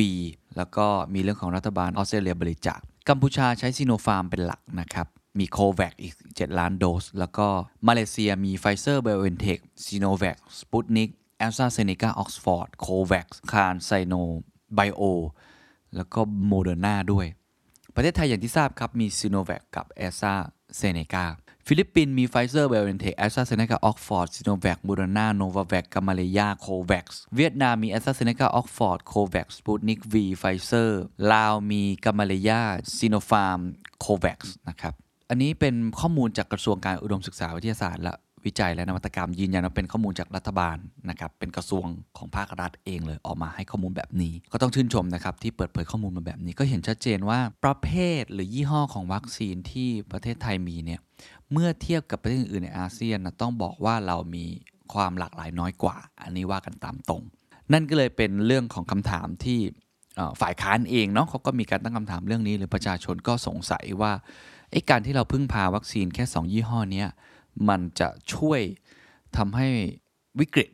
[0.57, 5.07] แล้วก็มีเรื่องของรัฐบาลออสเตรเลียบริจาค กัมพูชาใช้ซีโนฟาร์มเป็นหลักนะครับ
[5.38, 7.47] มี COVAX อีก 7 ล้านโดส แล้วก็
[7.88, 11.11] มาเลเซียมี Pfizer BioNTech Sinovac Sputnik
[11.47, 14.14] a s t r a z เซ e c a Oxford COVAX ควัคคารไซโน
[14.75, 15.03] ไบโอ
[15.97, 17.27] แล้วก็โมเดอร์นาด้วย
[17.95, 20.35] ประเทศไทยอย่างที่ทราบครับ มีซีโนแวคกับแอสซา
[20.77, 21.25] เซเนกา
[21.67, 33.61] ฟิลิปปินส์มีไฟเซอร์เบลเอนเทคแอสซาเซเนกาออกฟอร์ดซีโนแวคบูรานาโนวาแวคกัมมาเลยาโควัคเวียดนามมี AstraZeneca Oxford Covax Sputnik V Pfizer ลาวมี Gamaleya Sinopharm
[34.01, 34.95] Covax นะครับ
[35.31, 38.12] อันนี้เป็นข้อมูลจากกระทรวงการอุดมศึกษาวิทยาศาสตร์และ
[38.47, 40.77] วิจัยและนวัตกรรมยืนยันว่าเป็นข้อมูลจากรัฐบาล
[41.11, 41.87] นะครับเป็นกระทรวง
[42.17, 47.88] ของภาครัฐเองเลยออกมาให้ข้อมูลแบบนี้ ก็ต้องชื่นชมนะครับที่เปิดเผยข้อมูลมาแบบนี้ ก็เห็นชัดเจนว่าประเภ
[48.21, 51.01] ทหรือยี่ห้อของวัคซีนที่ประเทศไทยมีเนี่ย
[51.53, 54.45] เมื่อเทียบกับประเทศอื่นในอาเซียนนะต้องบอกว่าเรามี
[54.93, 57.23] ความหลากหลายน้อยกว่า อันนี้ว่ากันตามตรง
[57.73, 59.61] นั่นก็เลยเป็นเรื่องของคำถามที่
[60.41, 64.12] ฝ่ายค้านเองเนาะเขาก็มีการตั้งคำถามเรื่องนี้ หรือประชาชนก็สงสัยว่า
[64.70, 67.04] ไอ้การที่เราพึ่งพาวัคซีนแค่ 2 ยี่ห้อนี้
[67.68, 68.61] มันจะช่วย
[69.37, 69.66] ทำให้
[70.40, 70.68] วิกฤต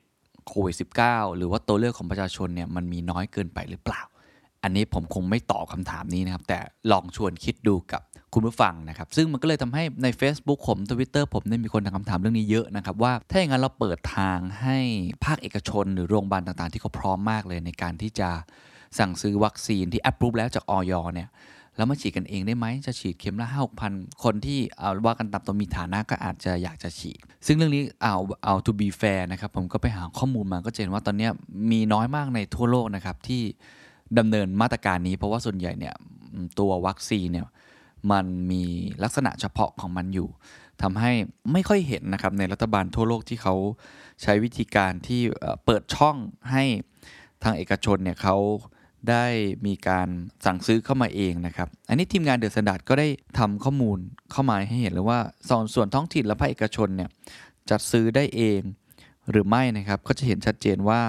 [0.47, 0.77] โควิด
[1.07, 4.03] -19 หรือว่าตัวเลือกของประชาชนเนี่ยมันมีน้อยเกินไปหรือเปล่า
[4.63, 6.59] อันนี้ผมคงไม่ตอบคำถามนี้นะครับ แต่
[6.91, 8.03] ลองชวนคิดดูกับ
[8.35, 14.79] คุณผู้ฟังนะครับ ซึ่งมันก็เลยทำให้ใน Facebook ผม Twitter ผมเนี่ยมีคนถามคำถามเรื่องนี้เยอะนะครับ ว่าถ้าอย่างนั้นเราเปิดทางให้
[15.25, 18.29] ภาคเอกชน หรือโรงพยาบาลต่างๆ ที่เขาพร้อมมากเลยในการที่จะ
[18.99, 21.29] สั่งซื้อวัคซีนที่ approve แล้วจากออยเนี่ย
[21.77, 31.29] แล้วมาฉีดกันเองได้ไหมจะฉีดเข็มละห้าหกพันคนที่เอาว่ากันตามตัวมีฐานะก็อาจจะอยากจะฉีด ซึ่งเรื่องนี้เอาเอา to be fair นะครับผมก็ไปหาข้อมูลมาก็เห็นว่าตอนนี้
[31.71, 33.43] มีน้อยมากในทั่วโลกนะครับที่
[34.19, 35.95] ดำเนินมาตรการนี้เพราะว่าส่วนใหญ่เนี่ย
[36.59, 37.47] ตัววัคซีนเนี่ย
[38.11, 38.65] มันมี
[39.03, 40.29] ลักษณะเฉพาะของมันอยู่
[40.83, 41.13] ทำให้
[41.53, 43.55] ไม่ค่อยเห็นนะครับในรัฐบาลทั่วโลกที่เขา
[44.23, 45.21] ใช้วิธีการที่
[45.65, 46.17] เปิดช่อง
[46.51, 46.65] ให้
[47.43, 48.37] ทางเอกชนเนี่ยเขา
[49.11, 49.25] ได้
[49.67, 50.09] มีการ
[50.45, 53.99] สั่งซื้อเข้ามาเองนะครับ อันนี้ทีมงาน THE STANDARD ก็ได้ทำข้อมูล
[54.33, 57.09] เข้ามาให้เห็นเลยว่าส่วนส่วนท้องถิ่นและภาคเอกชนเนี่ย
[57.71, 58.63] จัดซื้อได้เอง
[59.31, 61.01] หรือไม่นะครับ ก็จะเห็นชัดเจนว่า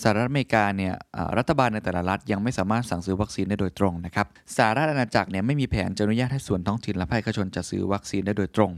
[0.00, 0.94] สหรัฐอเมริกาเนี่ย
[1.38, 4.26] รัฐบาลในแต่ละรัฐยังไม่สามารถสั่งซื้อวัคซีนได้โดยตรงนะครับ
[4.56, 8.70] สหรัฐอาณาจักรเนี่ยไม่มีแผนจะอนุญาตให้ส่วนท้องถิ่นและภาคเอกชนจะซื้อวัคซีนได้โดยตรง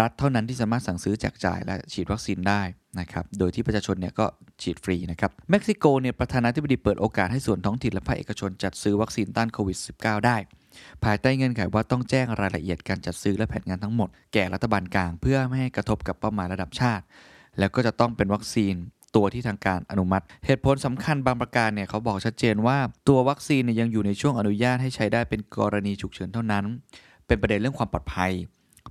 [0.00, 2.62] รัฐเท่านั้นที่สามารถสั่งซื้อแจกจ่ายและฉีดวัคซีนได้
[3.00, 4.26] นะครับโดยที่ประชาชนเนี่ยก็
[4.62, 10.36] ฉีดฟรีนะครับเม็กซิโกเนี่ยประธานาธิบดีเปิดโอกาสให้ส่วนท้องถิ่นและภาคเอกชนจัดซื้อวัคซีนต้านโควิด -19 ได้
[11.04, 17.04] ภายใต้เงื่อนไขว่าต้องแจ้งรายละเอียดการจัดซื้อและแผนงานทั้งหมดแก่รัฐบาลกลางเพื่อไม่ให้กระทบกับเป้าหมายระดับชาติ
[17.58, 18.74] แล้วก็จะต้องเป็นวัคซีน
[19.16, 26.64] ตัวที่ทางการอนุมัติ เหตุผลสำคัญบางประการเนี่ยเขาบอกชัดเจนว่าตัววัคซีนเนี่ยยังอยู่ในช่วงอนุญาตให้ใช้ได้เป็นกรณีฉุกเฉินเท่านั้น
[27.26, 28.32] เป็นประเด็นเรื่องความปลอดภัย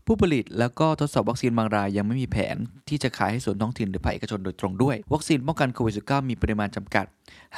[0.09, 2.55] ผู้ผลิตแล้วก็ทดสอบวัคซีนบางรายยังไม่มีแผน
[2.89, 7.05] ที่จะขายให้ส่วนท้องถิ่นหรือภาคเอกชนโดยตรงด้วย วัคซีนป้องกันโควิด -19 มีปริมาณจำกัด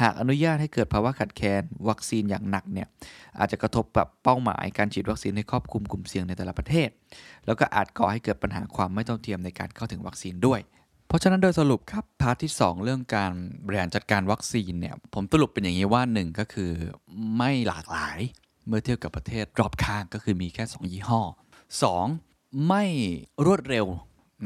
[0.01, 2.87] หากอนุญาตให้เกิดภาวะขาดแคลนวัคซีนอย่างหนักเนี่ย
[3.39, 6.89] อาจจะกระทบกับเป้าหมายการฉีดวัคซีนให้ครอบคลุมกลุ่มเสี่ยงในแต่ละประเทศ
[7.45, 10.59] แล้วก็อาจก่อให้เกิดปัญหาความไม่เท่าเทียมในการเข้าถึงวัคซีนด้วย
[11.07, 13.31] เพราะฉะนั้นโดยสรุปครับ part ที่ 2 เรื่องการ
[13.65, 16.71] บริหารจัดการวัคซีนเนี่ย ผมสรุปเป็นอย่างนี้ว่า 1 ก็คือ
[17.37, 18.19] ไม่หลากหลาย
[18.67, 22.28] เมื่อเทียบกับประเทศรอบข้างก็คือมีแค่ 2 ยี่ห้อ 2.
[22.67, 22.83] ไม่
[23.45, 23.85] รวดเร็ว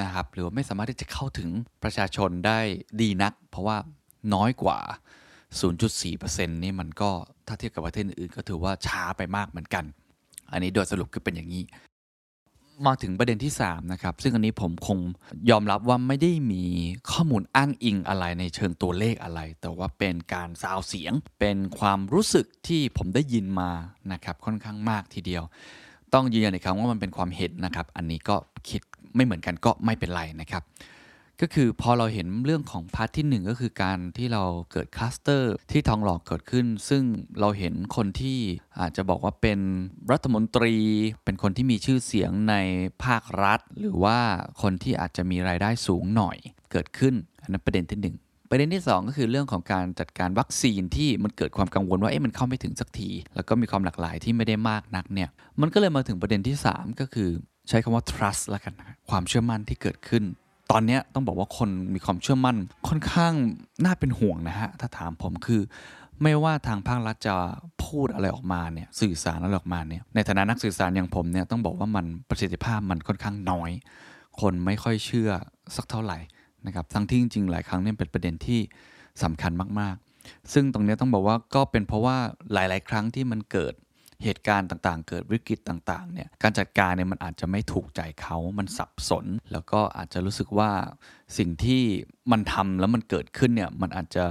[0.01, 1.49] นะครับ หรือว่าไม่สามารถที่จะเข้าถึง
[1.83, 2.59] ประชาชนได้
[3.01, 3.77] ดีนัก เพราะว่า
[4.33, 4.79] น้อยกว่า
[5.69, 7.09] 0.4%นี่มันก็
[7.47, 9.85] ถ้าเทียบกับประเทศอื่นก็ถือว่าช้าไปมากเหมือนกัน
[10.51, 11.63] อันนี้โดยสรุปคือเป็นอย่างนี้
[12.85, 14.99] มาถึงประเด็นที่ 3 นะครับ ซึ่งอันนี้ผมคง
[15.49, 16.63] ยอมรับว่าไม่ได้มี
[17.11, 23.71] ข้อมูลอ้างอิงอะไรในเชิงตัวเลขอะไร แต่ว่าเป็นการซาวเสียง เป็นความรู้สึกที่ผมได้ยินมา
[24.11, 25.43] นะครับค่อนข้างมากทีเดียว
[26.13, 28.35] ต้องยืนยันอีกครั้งว่ามันเป็นความเห็นนะครับ อันนี้ก็
[28.69, 28.81] คิด
[29.15, 30.63] ไม่เหมือนกันก็ไม่เป็นไรนะครับ
[31.41, 37.03] ก็คือพอเราเห็นเรื่องของ part ที่ 1 ก็คือการที่เราเกิดคลัสเตอร์ที่ทองหล่อเกิดขึ้น ซึ่ง
[37.39, 38.39] เราเห็นคนที่
[38.79, 39.59] อาจจะบอกว่าเป็น
[40.11, 40.75] รัฐมนตรี
[41.23, 42.55] เป็นคนที่มีชื่อเสียงใน
[43.03, 44.17] ภาครัฐ หรือว่า
[44.61, 46.37] คนที่อาจจะมีรายได้สูงหน่อย
[46.71, 48.22] เกิดขึ้นอันนั้นประเด็นที่1
[48.55, 55.29] ประเด็นที่ 2 ก็คือเรื่องของการจัดการวัคซีนที่มันเกิดความกังวลว่าเอ๊ะมันเข้าไม่ถึงสักที แล้วก็มีความหลากหลายที่ไม่ได้มากนักเนี่ย
[55.61, 57.29] มันก็เลยมาถึงประเด็นที่ 3 ก็คือ
[57.69, 58.73] ใช้คำว่า trust ละกัน
[59.09, 60.23] ความเชื่อมั่นที่เกิดขึ้น
[60.71, 63.33] ตอนนี้ต้องบอกว่าคนมีความเชื่อมั่นค่อนข้าง
[63.83, 65.61] น่าเป็นห่วงนะฮะถ้าถามผมคือ
[66.21, 67.35] ไม่ว่าทางภาครัฐจะ
[67.85, 73.71] พูดอะไรออกมาเนี่ยสื่อสารอะไรออกมาเนี่ยในฐานะนักสื่อสารอย่างผมเนี่ยต้องบอกว่ามันประสิทธิภาพมันค่อนข้างน้อย
[74.41, 75.29] คนไม่ค่อยเชื่อ
[75.75, 76.17] สักเท่าไหร่
[76.65, 78.59] นะครับทั้งที่จริงๆหลายครั้งเนี่ยเป็นประเด็นที่
[79.23, 82.17] สำคัญมากๆ ซึ่งตรงนี้ต้องบอกว่าก็เป็นเพราะว่า
[82.53, 83.73] หลาย ๆ ครั้งที่มันเกิด
[84.23, 90.71] เหตุการณ์ต่างๆ เกิดวิกฤตต่างๆเนี่ยการจัดการเนี่ยมันอาจจะไม่ถูกใจเขามันสับสน แล้วก็อาจจะรู้สึกว่า
[91.37, 91.81] สิ่งที่
[92.31, 94.25] มันทำแล้วมันเกิดขึ้นเนี่ยมันอาจจะ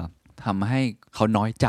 [0.45, 0.81] ทำให้
[1.15, 1.69] เขาน้อยใจ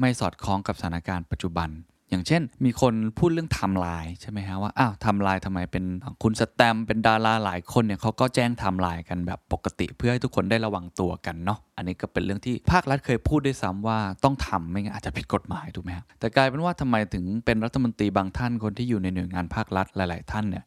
[0.00, 1.68] ไม่สอดคล้องกับสถานการณ์ปัจจุบัน
[2.10, 5.84] อย่างเช่น มีคนพูดเรื่องไทม์ไลน์ใช่ไหมฮะว่าอ้าวไทม์ไลน์ทำไมเป็น
[6.22, 20.64] คุณแสตมป์เป็นดาราหลายคนเนี่ยเขาก็แจ้งไทม์ไลน์กันแบบปกติ เพื่อให้ทุกคนได้ระวังตัวกันเนาะอันนี้ก็เป็นเรื่องที่ภาครัฐเคยพูดด้วยซ้ำว่าต้องทำไม่งั้นอาจจะผิดกฎหมายถูกไหมครับแต่กลายเป็นว่าทำไมถึงเป็นรัฐมนตรีบางท่านคนที่อยู่ในหน่วยงานภาครัฐหลาย ๆ ท่านเนี่ย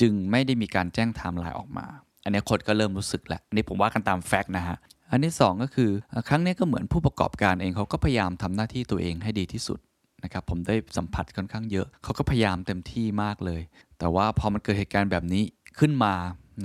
[0.00, 1.86] จึงไม่ได้มีการแจ้งไทม์ไลน์ออกมา
[2.24, 4.78] อันนี้คนก็เริ่มรู้สึกแล้วอันนี้ผมว่ากันตามแฟกต์นะฮะ
[5.10, 5.90] อันที่ 2 ก็คือ
[6.28, 9.78] ครั้งนี้ก็เหมือนผู้ประกอบการเองเขาก็พยายามทำหน้าที่ตัวเองให้ดีที่สุด
[10.24, 13.62] นะครับผมได้สัมผัสค่อนข้างเยอะ เขาก็พยายามเต็มที่มากเลย
[13.98, 15.44] แต่ว่าพอมันเกิดเหตุการณ์แบบนี้
[15.78, 16.14] ขึ้นมา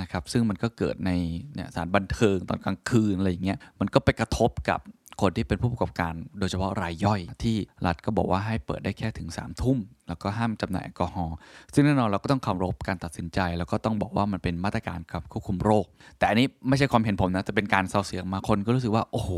[0.02, 1.12] นะครับซึ่งมันก็เกิดใน
[1.54, 4.82] เนี่ยสารบันเทิงตอนกลางคืนอะไรอย่างเงี้ยมันก็ไปกระทบกับ
[5.22, 11.36] คนที่เป็นผู้ประกอบการโดยเฉพาะรายย่อย ที่รัฐก็บอกว่าให้เปิดได้แค่ถึง3ามทุ่ม แล้วก็ห้ามจำหน่ายแอลกอฮอล์
[11.74, 15.86] ซึ่งแน่นอนเราก็ต้องเคารพการตัดสินใจ แล้วก็ต้องบอกว่ามันเป็นมาตรการกับควบคุมโรค
[16.17, 19.30] แต่อันนี้ไม่ใช่ความเห็นผมนะแต่เป็นการเซาเสียงมาคนก็รู้สึกว่าโอ้โห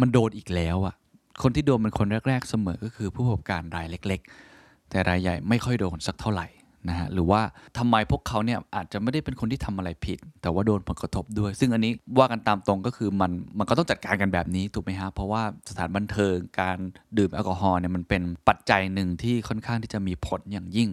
[0.00, 0.94] มันโดนอีกแล้วอะ
[1.42, 4.20] คนที่โดนเป็นคนแรก ๆ เสมอก็คือผู้ประกอบการรายเล็ก
[4.56, 6.46] ๆ แต่รายใหญ่ไม่ค่อยโดนสักเท่าไหร่
[6.88, 7.40] นะฮะหรือว่า
[7.78, 16.78] ทำไมพวกเขาเนี่ยอาจจะไม่ได้เป็นคนที่ทำอะไรผิด แต่ว่าโดนผลกระทบด้วย ซึ่งอันนี้ว่ากันตามตรงก็คือมันมันก็ต้องจัดการกันแบบนี้ถูกไหมฮะเพราะว่าสถานบันเทิงการ
[17.18, 20.88] ดื่มแอลกอฮอล์เนี่ยมันเป็นปัจจัยหนึ่งที่ค่อนข้างที่จะมีผลอย่างยิ่ง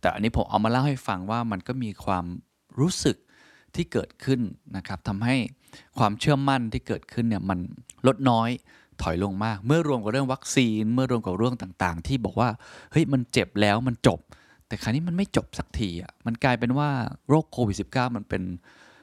[0.00, 2.24] แต่อันนี้ผมเอามาเล่าให้ฟังว่ามันก็มีความ
[2.78, 3.16] รู้สึก
[3.74, 4.40] ที่เกิดขึ้น
[4.76, 5.36] นะครับทำให้
[5.98, 7.58] ความเชื่อมั่นที่เกิดขึ้นเนี่ยมัน
[8.06, 8.50] ลดน้อย
[9.02, 12.48] ถอยลงมาก เมื่อรวมกับเรื่องวัคซีน เมื่อรวมกับเรื่องต่างๆ ที่บอกว่า
[12.92, 14.20] เฮ้ยมันเจ็บแล้วมันจบ
[14.68, 16.88] แต่ครั้นี้มันไม่จบสักทีอะมันกลายเป็นว่า
[17.28, 18.42] โรคโควิด -19 มันเป็น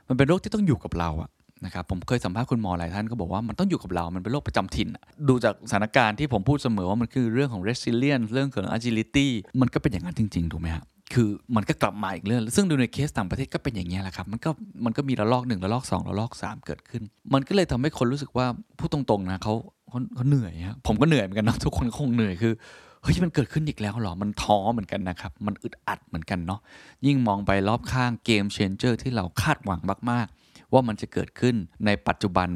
[0.08, 1.29] มันเป็นโรคที่ต้องอยู่กับเราอะ
[1.65, 4.89] นะครับผมเคยสัมภาษณ์คุณหมอหลายท่านก็บอกว่ามันต้องอยู่กับเรา มันเป็นโรคประจำถิ่น
[5.29, 9.27] ดูจากสถานการณ์ที่ผมพูดเสมอว่ามันคือเรื่องของ resilience เรื่องของ agility
[9.62, 14.49] มันก็เป็นอย่างนั้นจริงๆถูกไหมครับคือมันก็กลับมาอีกเรื่อง ซึ่งดูในเคสต่างประเทศก็เป็นอย่างนี้แหละครับ มันก็
[14.86, 17.03] มันก็มีระลอกหนึ่งระลอกสองระลอกสามเกิดขึ้น
[17.34, 18.45] มันก็เลยทำให้คนรู้สึกว่า
[18.79, 19.53] พูดตรงๆนะเขา
[19.93, 22.53] เขาเขาเหนื่อยฮะผมก็เหนื่อยเหมือนกันนะทุกคนคงเหนื่อยคือ
[23.01, 26.60] เฮ้ยมันเกิดขึ้นอีกแล้วหรอ มันท้อเหมือนกันนะครับ มันอึดอัดเหมือนกันเนาะ
[27.06, 29.79] ยิ่งมองไปรอบข้างเกมเชนเจอร์ที่เราคาดหวัง
[30.12, 32.47] มากๆ ว่ามันจะเกิดขึ้นในปัจจุบัน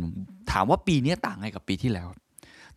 [0.52, 2.08] ถามว่าปีนี้ต่างไงกับปีที่แล้ว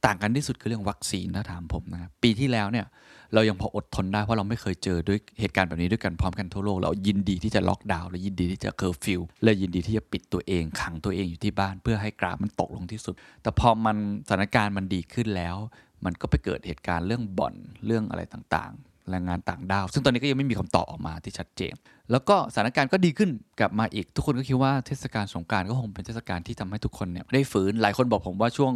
[0.05, 2.87] ต่างกันที่สุดคือเรื่องวัคซีนถ้าถามผมนะครับ ปีที่แล้วเนี่ย
[3.35, 13.97] เรายังพออดทนได้เพราะเราไม่เคยเจอด้วยเหตุการณ์แบบนี้ด้วยกันพร้อมกันทั่วโลกเรายินดีที่จะล็อกดาวน์เรายินดีที่จะเคอร์ฟิวและยินดีที่จะปิดตัวเองขังตัวเองอยู่ที่บ้าน เพื่อให้กราฟมันตกลงที่สุด แต่พอมัน
[14.29, 15.57] สถานการณ์มันดีขึ้นแล้ว
[16.05, 17.55] มันก็ไปเกิดเหตุการณ์เรื่องบ่อน
[17.87, 21.75] เรื่องอะไรต่างๆ แรงงานต่างด้าว ซึ่งตอนนี้ก็ยังไม่มีคำตอบออกมาที่ชัดเจน
[22.13, 28.73] แล้วก็สถานการณ์ก็ดีขึ้นกลับมาอีก ทุกคนก็คิดว่าเทศกาลสงการก็คงเป็นเทศกาลที่ทำให้ทุกคนเนี่ยได้ฝืนหลายคนบอกผมว่าช่วง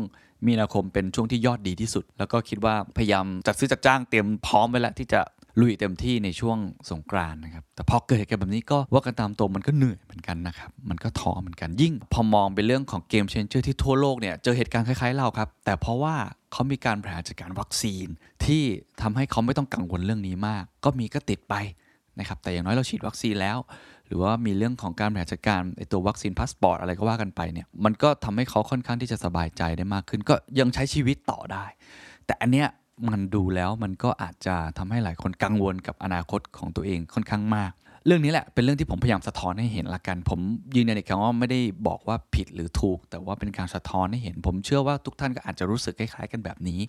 [0.47, 5.21] มีนาคมเป็นช่วงที่ยอดดีที่สุด แล้วก็คิดว่าพยายามจัดซื้อจัดจ้างเตรียมพร้อมไว้แล้วที่จะ
[5.61, 6.59] ลุยเต็มที่ในช่วง
[6.91, 16.15] สงกรานนะครับ แต่พอเกิดเหตุการณ์แบบนี้ก็ว่ากันตามตัวมันก็เหนื่อยเหมือนกันนะครับ มันก็ท้อเหมือนกันยิ่ง พอมองเป็นเรื่องของเกมเชนเจอร์ที่ทั่วโลกเนี่ย เจอเหตุการณ์คล้ายๆเราครับ แต่เพราะว่า
[16.53, 18.07] เขามีการบริหารจัดการวัคซีน
[18.45, 18.63] ที่
[19.03, 21.55] ทำให้เขาไม่ต้องกังวลเรื่องนี้มาก ก็มีก็ติดไป
[22.19, 23.59] นะครับแต่อย่างน้อยเราฉีดวัคซีนแล้ว
[24.07, 31.65] หรือว่ามีเรื่องของการบริหารจัดการไอตัว vaccine passport อะไรก็ว่ากันไปเนี่ยมันก็ทำให้เขาค่อนข้างที่จะสบายใจได้มากขึ้น ก็ยังใช้ชีวิตต่อได้
[32.27, 32.69] แต่อันเนี้ย
[33.09, 37.73] มันดูแล้วมันก็อาจจะทำให้หลายคนกังวลกับอนาคตของตัวเองค่อนข้างมาก
[38.07, 40.41] เรื่องนี้แหละเป็นเรื่องที่ผมพยายามสะท้อนให้เห็นละกัน ผม
[40.77, 46.81] ยืนยันอีกครั้งว่าไม่ได้บอกว่าผิดหรือถูก แต่ว่าเป็นการสะท้อนให้เห็น ผมเชื่อว่าทุกท่านก็อาจจะรู้สึกคล้ายๆกันแบบนี้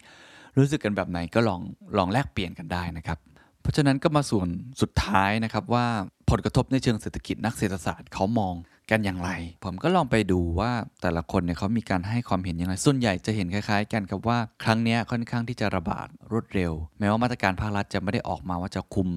[0.57, 1.61] รู้สึกกันแบบไหนก็ลอง
[1.97, 3.17] ลองแลกเปลี่ยนกันได้นะครับ
[3.65, 4.47] เพราะฉะนั้นก็มาส่วน
[4.81, 5.85] สุดท้ายนะครับว่า
[6.29, 8.53] ผลกระทบในเชิงเศรษฐกิจนักเศรษฐศาสตร์เขามอง
[8.91, 9.29] กันอย่างไร
[9.65, 19.09] ผมก็ลองไปดูว่าแต่ละคนเนี่ยเขามีการให้ความเห็นอย่างไร ส่วนใหญ่จะเห็นคล้ายๆ กันกับว่าครั้งนี้ค่อนข้างที่จะระบาดรวดเร็ว แม้ว่ามาตรการภาครัฐจะไม่ได้ออกมาว่าจะคุม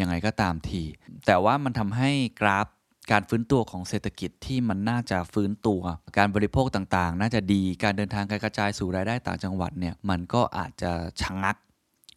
[0.00, 0.82] ยังไงก็ตามที
[1.26, 2.10] แต่ว่ามันทำให้
[2.40, 2.66] กราฟ
[3.12, 5.80] การฟื้นตัวของเศรษฐกิจที่มันน่าจะฟื้นตัว
[6.18, 11.56] การบริโภคต่างๆ น่าจะดี การเดินทางการกระจายสู่รายได้ต่างจังหวัดเนี่ย มันก็อาจจะชะงัก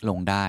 [0.09, 0.45] ลงได้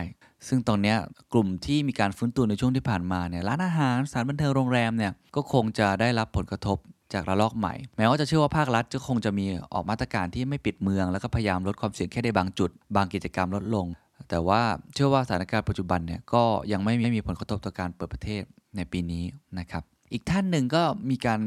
[0.48, 0.94] ซึ่งตอนนี้
[1.32, 6.78] กลุ่มที่มีการฟื้นตัวในช่วงที่ผ่านมาเนี่ยร้านอาหารสถานบันเทิงโรงแรมเนี่ยก็คงจะได้รับผลกระทบ
[7.12, 13.86] จากระลอกใหม่ แม้ว่าจะเชื่อว่าภาครัฐจะคงจะมีออกมาตรการที่ไม่ปิดเมือง แล้วก็พยายามลดความเสี่ยงแค่ในบางจุด บางกิจกรรมลดลง
[14.28, 14.60] แต่ว่า
[14.94, 18.42] เชื่อว่าสถานการณ์ปัจจุบันเนี่ยก็ยังไม่มีผลกระทบต่อการเปิดประเทศ
[18.76, 19.24] ในปีนี้
[19.58, 21.40] นะครับอีกท่านหนึ่งก็มีการ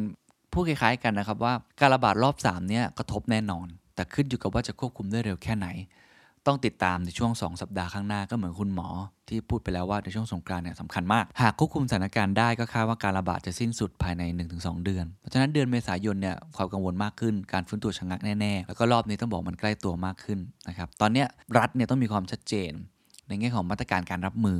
[0.53, 5.67] พูดคล้ายๆกันนะครับว่าการระบาดรอบ3เนี่ยกระทบแน่นอน แต่ขึ้นอยู่กับว่าจะควบคุมได้เร็วแค่ไหน
[6.47, 8.89] ต้องติดตามในช่วง 2 สัปดาห์ข้างหน้าก็เหมือนคุณหมอ
[9.29, 14.23] ที่พูดไปแล้วว่าในช่วงสงกรานต์เนี่ยสำคัญมาก หากควบคุมสถานการณ์ได้ก็คาดว่าการระบาดจะสิ้นสุดภายใน
[14.55, 21.25] 1-2 เดือน เพราะฉะนั้นเดือนเมษายนเนี่ยความกังวลมากขึ้น การฟื้นตัวชะงักแน่ๆ แล้วก็รอบนี้ต้องบอกมันใกล้ตัวมากขึ้นนะครับตอนนี้
[21.57, 22.71] รัฐเนี่ยต้องมีความชัดเจน
[23.27, 24.59] ในแง่ของมาตรการการรับมือ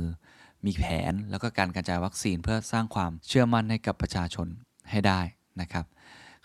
[0.66, 4.46] มีแผนแล้วก็การกระจายวัคซีนเพื่อสร้างความเชื่อมั่นให้กับประชาชน
[4.90, 5.20] ให้ได้
[5.60, 5.84] นะครับ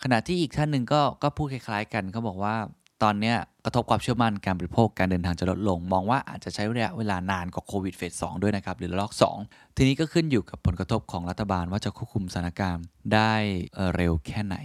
[0.02, 2.56] ขณะที่อีกท่านหนึ่งก็ก็พูดคล้ายๆกันเขาบอกว่า
[3.02, 9.12] ตอนนี้กระทบความเชื่อมั่นการบริโภคการเดินทางจะลดลง มองว่าอาจจะใช้ระยะเวลานานกว่าโควิดเฟสสด้วยนะครับหรือระลอก
[9.44, 13.32] 2 ทีนี้ก็ขึ้นอยู่กับผลกระทบของรัฐบาลว่าจะควบคุมสถานการณ์ได้
[13.94, 14.58] เร็วแค่ไหน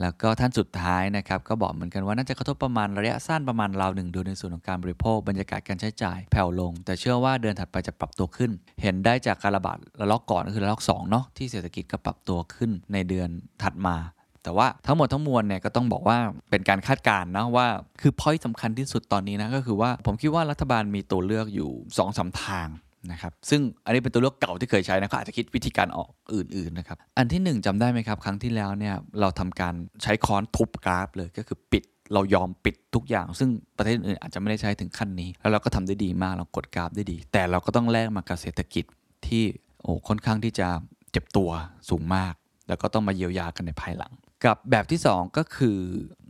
[0.00, 8.50] แล้วก็ท่านสุดท้ายนะครับก็บอกเหมือนกันว่าน่าจะกระทบประมาณระยะสั้นประมาณราวหนึ่งเดือนในส่วนของการบริโภคบรรยากาศการใช้จ่ายแผ่วลง แต่เชื่อว่าเดือนถัดไปจะปรับตัวขึ้น
[8.82, 13.28] เห็นได้จากการระบาดระลอกก่อนก็คือระลอก2เนาะที่เศรษฐกิจก็ปรับตัวขึ้นในเดือน
[13.62, 13.96] ถัดมา
[14.42, 16.18] แต่ว่าทั้งหมดทั้งมวลเนี่ยก็ต้องบอกว่า
[16.50, 17.66] เป็นการคาดการณ์นะว่า
[18.00, 22.68] คือพอยต์สำคัญที่สุดตอนนี้นะก็คือว่าผมคิดว่ารัฐบาลมีตัวเลือกอยู่2อสาทาง
[23.12, 31.82] นะครับซึ่งอันนี้เป็นตัวเลือกเก่าที่เคยใช้นะเขาอาจจะคิดวิธีการออกอื่นๆนะครับอันที่ 1จำได้ไหมครับ ครั้งที่แล้วเนี่ยเราทำการใช้ค้อนทุบกราฟเลยก็คือปิด
[32.14, 38.84] เรายอมปิดทุกอย่าง ซึ่งประเทศอื่นอาจจะไม่ได้ใช้ถึงขั้นนี้ แล้วเราก็ทำได้ดีมากเรากดกราฟได้ดี แต่เราก็ต้องแลกมากับเศรษฐกิจ
[39.26, 39.42] ที่
[39.82, 40.68] โอ้ค่อนข้างที่จะ
[41.12, 41.50] เจ็บตัว
[41.90, 42.34] สูงมาก
[42.68, 44.12] แล้วก็ต้องมาเยียวยากันในภายหลัง
[44.44, 45.78] กับแบบที่ 2 ก็คือ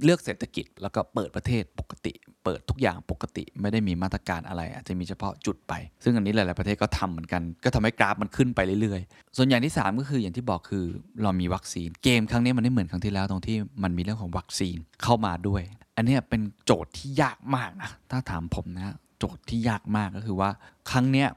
[0.03, 2.12] เลือกเศรษฐกิจแล้วก็เปิดประเทศปกติ
[2.44, 5.72] เปิดทุกอย่างปกติไม่ได้มีมาตรการอะไรอาจจะมีเฉพาะจุดไป
[6.05, 10.85] ซึ่งอันนี้หลาย ๆ ประเทศก็ทำเหมือนกัน ก็ทำให้กราฟมันขึ้นไปเรื่อย ๆ ส่วนอย่างที่ 3 ก็คืออย่างที่บอกคือ
[11.22, 15.62] เรามีวัคซีน เกมครั้งนี้มันไม่เหมือนครั้งที่แล้วตรงที่มันมีเรื่องของวัคซีนเข้ามาด้วย
[15.96, 20.51] อันนี้เป็นโจทย์ที่ยากมากนะถ้าถามผมนะโจทย์ที่ยากมากก็คือว่า
[20.90, 21.29] ครั้งเนี้ย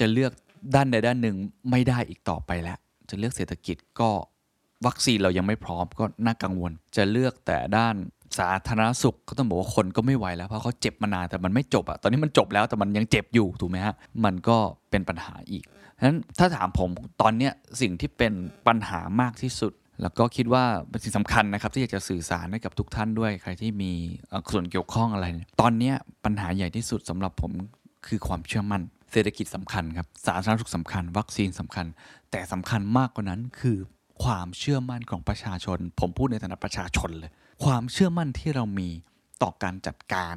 [0.00, 0.32] จะเลือก
[0.74, 1.36] ด้านใดด้านหนึ่ง
[1.70, 2.78] ไม่ได้อีกต่อไปแล้ว
[3.10, 4.10] จะเลือกเศรษฐกิจก็
[4.86, 7.94] วัคซีนเรายังไม่พร้อมก็น่ากังวล จะเลือกแต่ด้าน
[8.38, 14.56] สาธารณสุขก็ต้องบอกว่าคนก็ไม่ไหวแล้วเพราะเขาเจ็บมานานแต่มันไม่จบอะตอนนี้มันจบแล้วแต่มันยังเจ็บอยู่ถูกไหมฮะมันก็
[14.90, 15.64] เป็นปัญหาอีก
[15.98, 16.88] ฉะนั้นถ้าถามผม
[17.20, 18.32] ตอนเนี้ยสิ่งที่เป็น
[18.66, 23.92] ปัญหามากที่สุด แล้วก็คิดว่าเป็นสิ่งสำคัญนะครับที่อยากจะสื่อสารให้กับทุกท่านด้วยใครที่มี
[24.52, 25.24] ส่วนเกี่ยวข้องอะไร
[25.60, 25.92] ตอนนี้
[26.24, 27.52] ปัญหาใหญ่ที่สุดสำหรับผม
[28.06, 31.86] คือความเชื่อมั่นเศรษฐกิจสำคัญครับสาธารณสุขสำคัญ วัคซีนสำคัญ
[32.30, 33.76] แต่สำคัญมากกว่านั้นคือ
[34.24, 37.30] ความเชื่อมั่นของประชาชน ผมพูดในฐานะประชาชนเลย
[37.64, 38.90] ความเชื่อมั่นที่เรามี
[39.42, 40.34] ต่อการจัดการ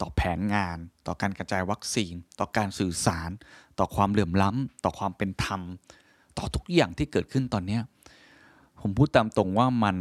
[0.00, 3.30] ต่อแผนงาน ต่อการกระจายวัคซีน ต่อการสื่อสาร
[3.78, 5.60] ต่อความเหลื่อมล้ำต่อความเป็นธรรม
[6.38, 7.78] ต่อทุกอย่างที่เกิดขึ้นตอนนี้
[8.80, 9.96] ผมพูดตามตรงว่ามัน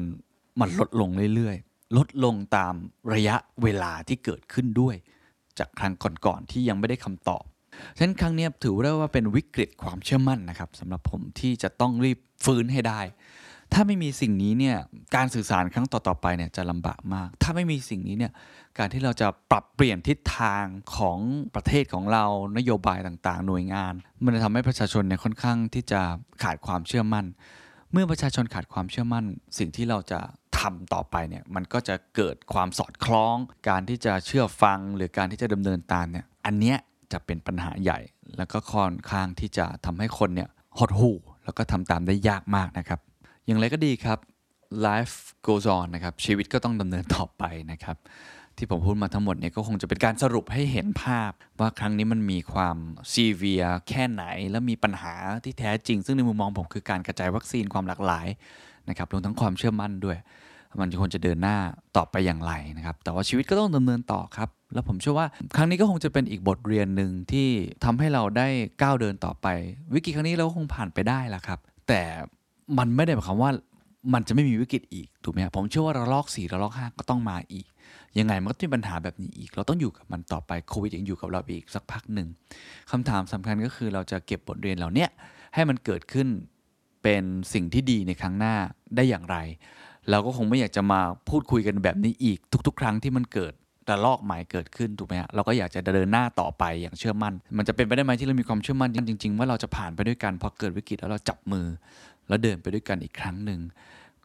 [0.59, 2.73] มันลดลงเรื่อยๆ ลดลงตาม
[3.13, 4.95] ระยะเวลาที่เกิดขึ้นด้วย
[5.59, 5.93] จากครั้ง
[6.25, 7.43] ก่อนๆที่ยังไม่ได้คำตอบ
[7.97, 13.01] ฉะนั้นครั้งนี้ถือได้ว่าเป็นวิกฤตความเชื่อมั่นนะครับสำหรับผมที่จะต้องรีบฟื้นให้ได้
[13.73, 14.77] ถ้าไม่มีสิ่งนี้เนี่ย
[15.15, 18.31] การสื่อสารครั้งต่อๆไปเนี่ยจะลำบากมาก ถ้าไม่มีสิ่งนี้เนี่ย
[18.77, 20.63] การที่เราจะปรับเปลี่ยนทิศทาง
[20.95, 21.19] ของ
[21.55, 22.25] ประเทศของเรา
[22.57, 26.01] นโยบายต่างๆ หน่วยงาน มันจะทำให้ประชาชนเนี่ยค่อนข้างที่จะ
[26.43, 27.25] ขาดความเชื่อมั่น
[27.91, 29.25] เมื่อประชาชนขาดความเชื่อมั่น
[29.57, 30.19] สิ่งที่เราจะ
[30.59, 33.35] ทำต่อไปเนี่ยมันก็จะเกิดความสอดคล้อง
[33.69, 36.77] การที่จะเชื่อฟังหรือการที่จะดำเนินตามเนี่ยอันเนี้ย
[37.13, 37.99] จะเป็นปัญหาใหญ่
[38.37, 42.99] แล้วก็ค่อนข้างที่จะทำให้คนเนี่ยหดหู่แล้วก็ทำตามได้ยากมากนะครับ
[43.45, 44.19] อย่างไรก็ดีครับ
[44.87, 45.15] life
[45.47, 47.97] goes on นะครับชีวิตก็ต้องดำเนินต่อไปนะครับ
[48.57, 52.77] ที่ผมพูดมาทั้งหมดเนี่ยก็คงจะเป็นการสรุปให้เห็นภาพ ว่าครั้งนี้มันมีความ
[53.13, 58.27] ซีเวียแค่ไหน และมีปัญหาที่แท้จริง ซึ่งในมุมมองผมคือการกระจายวัคซีนความหลากหลาย
[58.89, 60.17] นะครับรวมทั้งความเชื่อมั่นด้วย
[60.79, 61.57] มันควรจะเดินหน้า
[61.97, 67.49] ต่อไปอย่างไรนะครับ แต่ว่าชีวิตก็ต้องดำเนินต่อครับ แล้วผมเชื่อว่าครั้งนี้ก็คงจะเป็นอีกบทเรียนหนึ่งที่
[67.83, 68.47] ทำให้เราได้
[68.81, 69.47] ก้าวเดินต่อไป
[69.93, 72.01] วิกฤตครั้งนี้เราก็คงผ่านไปได้แหละครับ แต่
[72.77, 73.51] มันไม่ได้หมายความว่า
[74.13, 77.65] มันจะไม่มีวิกฤตอีกถูกไหมผมเชื่อว่าระลอกสี่ระลอกห้าก็ต้องมาอีก
[78.19, 82.27] ยังไงมันก็มีปัญหาแบบนี้อีก เราต้องอยู่กับมันต่อไปโควิดยังอยู่กับเราอีกสักพักหนึ่ง
[82.91, 85.07] คำถามสำคัญก็คือเราจะเก็บบทเรียนเหล่านี้
[85.53, 86.27] ให้มันเกิดขึ้น
[87.03, 88.55] เป็นสิ่งที่ดีในครั้งหน้า
[88.95, 89.37] ได้อย่างไร
[90.09, 93.53] เราก็คงไม่อยากจะมาพูดคุยกันแบบนี้อีกทุก ๆ ครั้งที่มันเกิด
[93.89, 101.67] ระลอกใหม่เกิดขึ้นถูกไหมฮะเราก็อยากจะเดินหน้าต่อไปอย่างเชื่อมั่น มันจะเป็นไปได้ไหมที่เรามีความเชื่อมั่นจริง ๆ ว่าเราจะผ่านไปด้วยกันพอเกิดวิกฤตแล้วเราจับมือ
[102.27, 103.59] แล้วเดินไปด้วยกันอีกครั้งหนึ่ง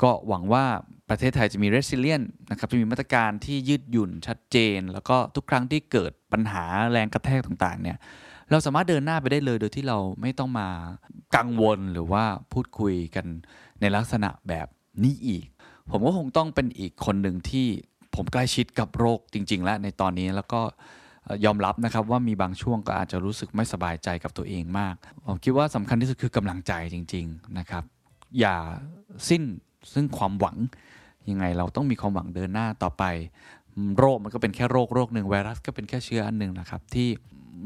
[0.02, 0.64] ก็หวังว่า
[1.08, 7.96] ประเทศไทยจะมี resilient นะครับจะมีมาตรการที่ยืดหยุ่นชัดเจน แล้วก็ทุกครั้งที่เกิดปัญหาแรงกระแทกต่างๆเนี่ย
[8.50, 10.68] เราสามารถเดินหน้าไปได้เลยโดยที่เราไม่ต้องมา
[11.36, 13.26] กังวลหรือว่าพูดคุยกัน
[13.80, 14.66] ในลักษณะแบบ
[15.02, 15.46] นี้อีก
[15.90, 17.66] ผมก็คงต้องเป็นอีกคนหนึ่งที่
[18.14, 20.61] ผมใกล้ชิดกับโรคจริง ๆ แล้วในตอนนี้แล้วก็
[21.44, 24.94] ยอมรับนะครับว่ามีบางช่วงก็อาจจะรู้สึกไม่สบายใจกับตัวเองมาก
[25.27, 27.85] ผมคิดว่าสำคัญที่สุดคือกำลังใจจริง ๆนะครับ
[28.40, 28.57] อย่า
[29.29, 29.42] สิ้น
[29.92, 30.57] ซึ่งความหวัง
[31.31, 33.05] ยังไงเราต้องมีความหวังเดินหน้าต่อไป
[33.99, 37.09] โรคมันก็เป็นแค่โรคโรคหนึ่งไวรัสก็เป็นแค่เชื้ออันหนึ่งนะครับ ที่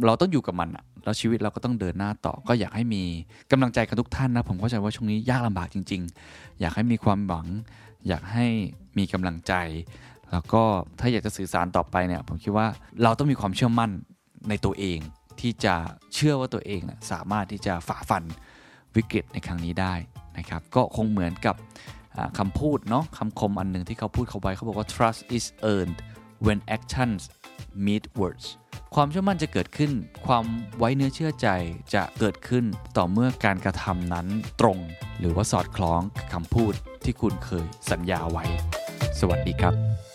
[0.07, 0.69] เราต้องอยู่กับมัน
[1.05, 3.03] แล้วชีวิตเราก็ต้องเดินหน้าต่อ ก็อยากให้มี
[3.51, 7.47] กำลังใจกันทุกท่านนะผมเข้าใจว่าช่วงนี้ยากลำบากจริง ๆ อยากให้มีความหวัง
[8.09, 8.47] อยากให้
[8.99, 9.53] มีกำลังใจ
[10.33, 10.63] แล้วก็
[11.01, 12.67] ถ้าอยากจะสื่อสารต่อไปเนี่ยผมคิดว่า
[13.03, 13.91] เราต้องมีความเชื่อมั่น
[14.49, 14.99] ในตัวเอง
[15.41, 15.75] ที่จะ
[16.15, 16.81] เชื่อว่าตัวเอง
[17.13, 18.25] สามารถที่จะฝ่าฟัน
[18.97, 19.95] วิกฤตในครั้งนี้ได้
[20.39, 21.57] นะครับก็คงเหมือนกับ
[22.39, 25.99] คำพูดเนาะคำคมอันหนึ่งที่เขาพูดเขาไว้เขาบอกว่า trust is earned
[26.47, 27.23] when actions
[27.87, 28.47] meet words
[28.95, 29.93] ความเชื่อมั่นจะเกิดขึ้น
[30.27, 30.45] ความ
[30.79, 31.49] ไว้เนื้อเชื่อใจ
[31.95, 32.65] จะเกิดขึ้น
[32.97, 34.27] ต่อเมื่อการกระทำนั้น
[34.61, 34.79] ตรง
[35.19, 38.45] หรือว่าสอดคล้องกับคำพูดที่คุณเคยสัญญาไว้
[39.21, 40.10] สวัสดีครับ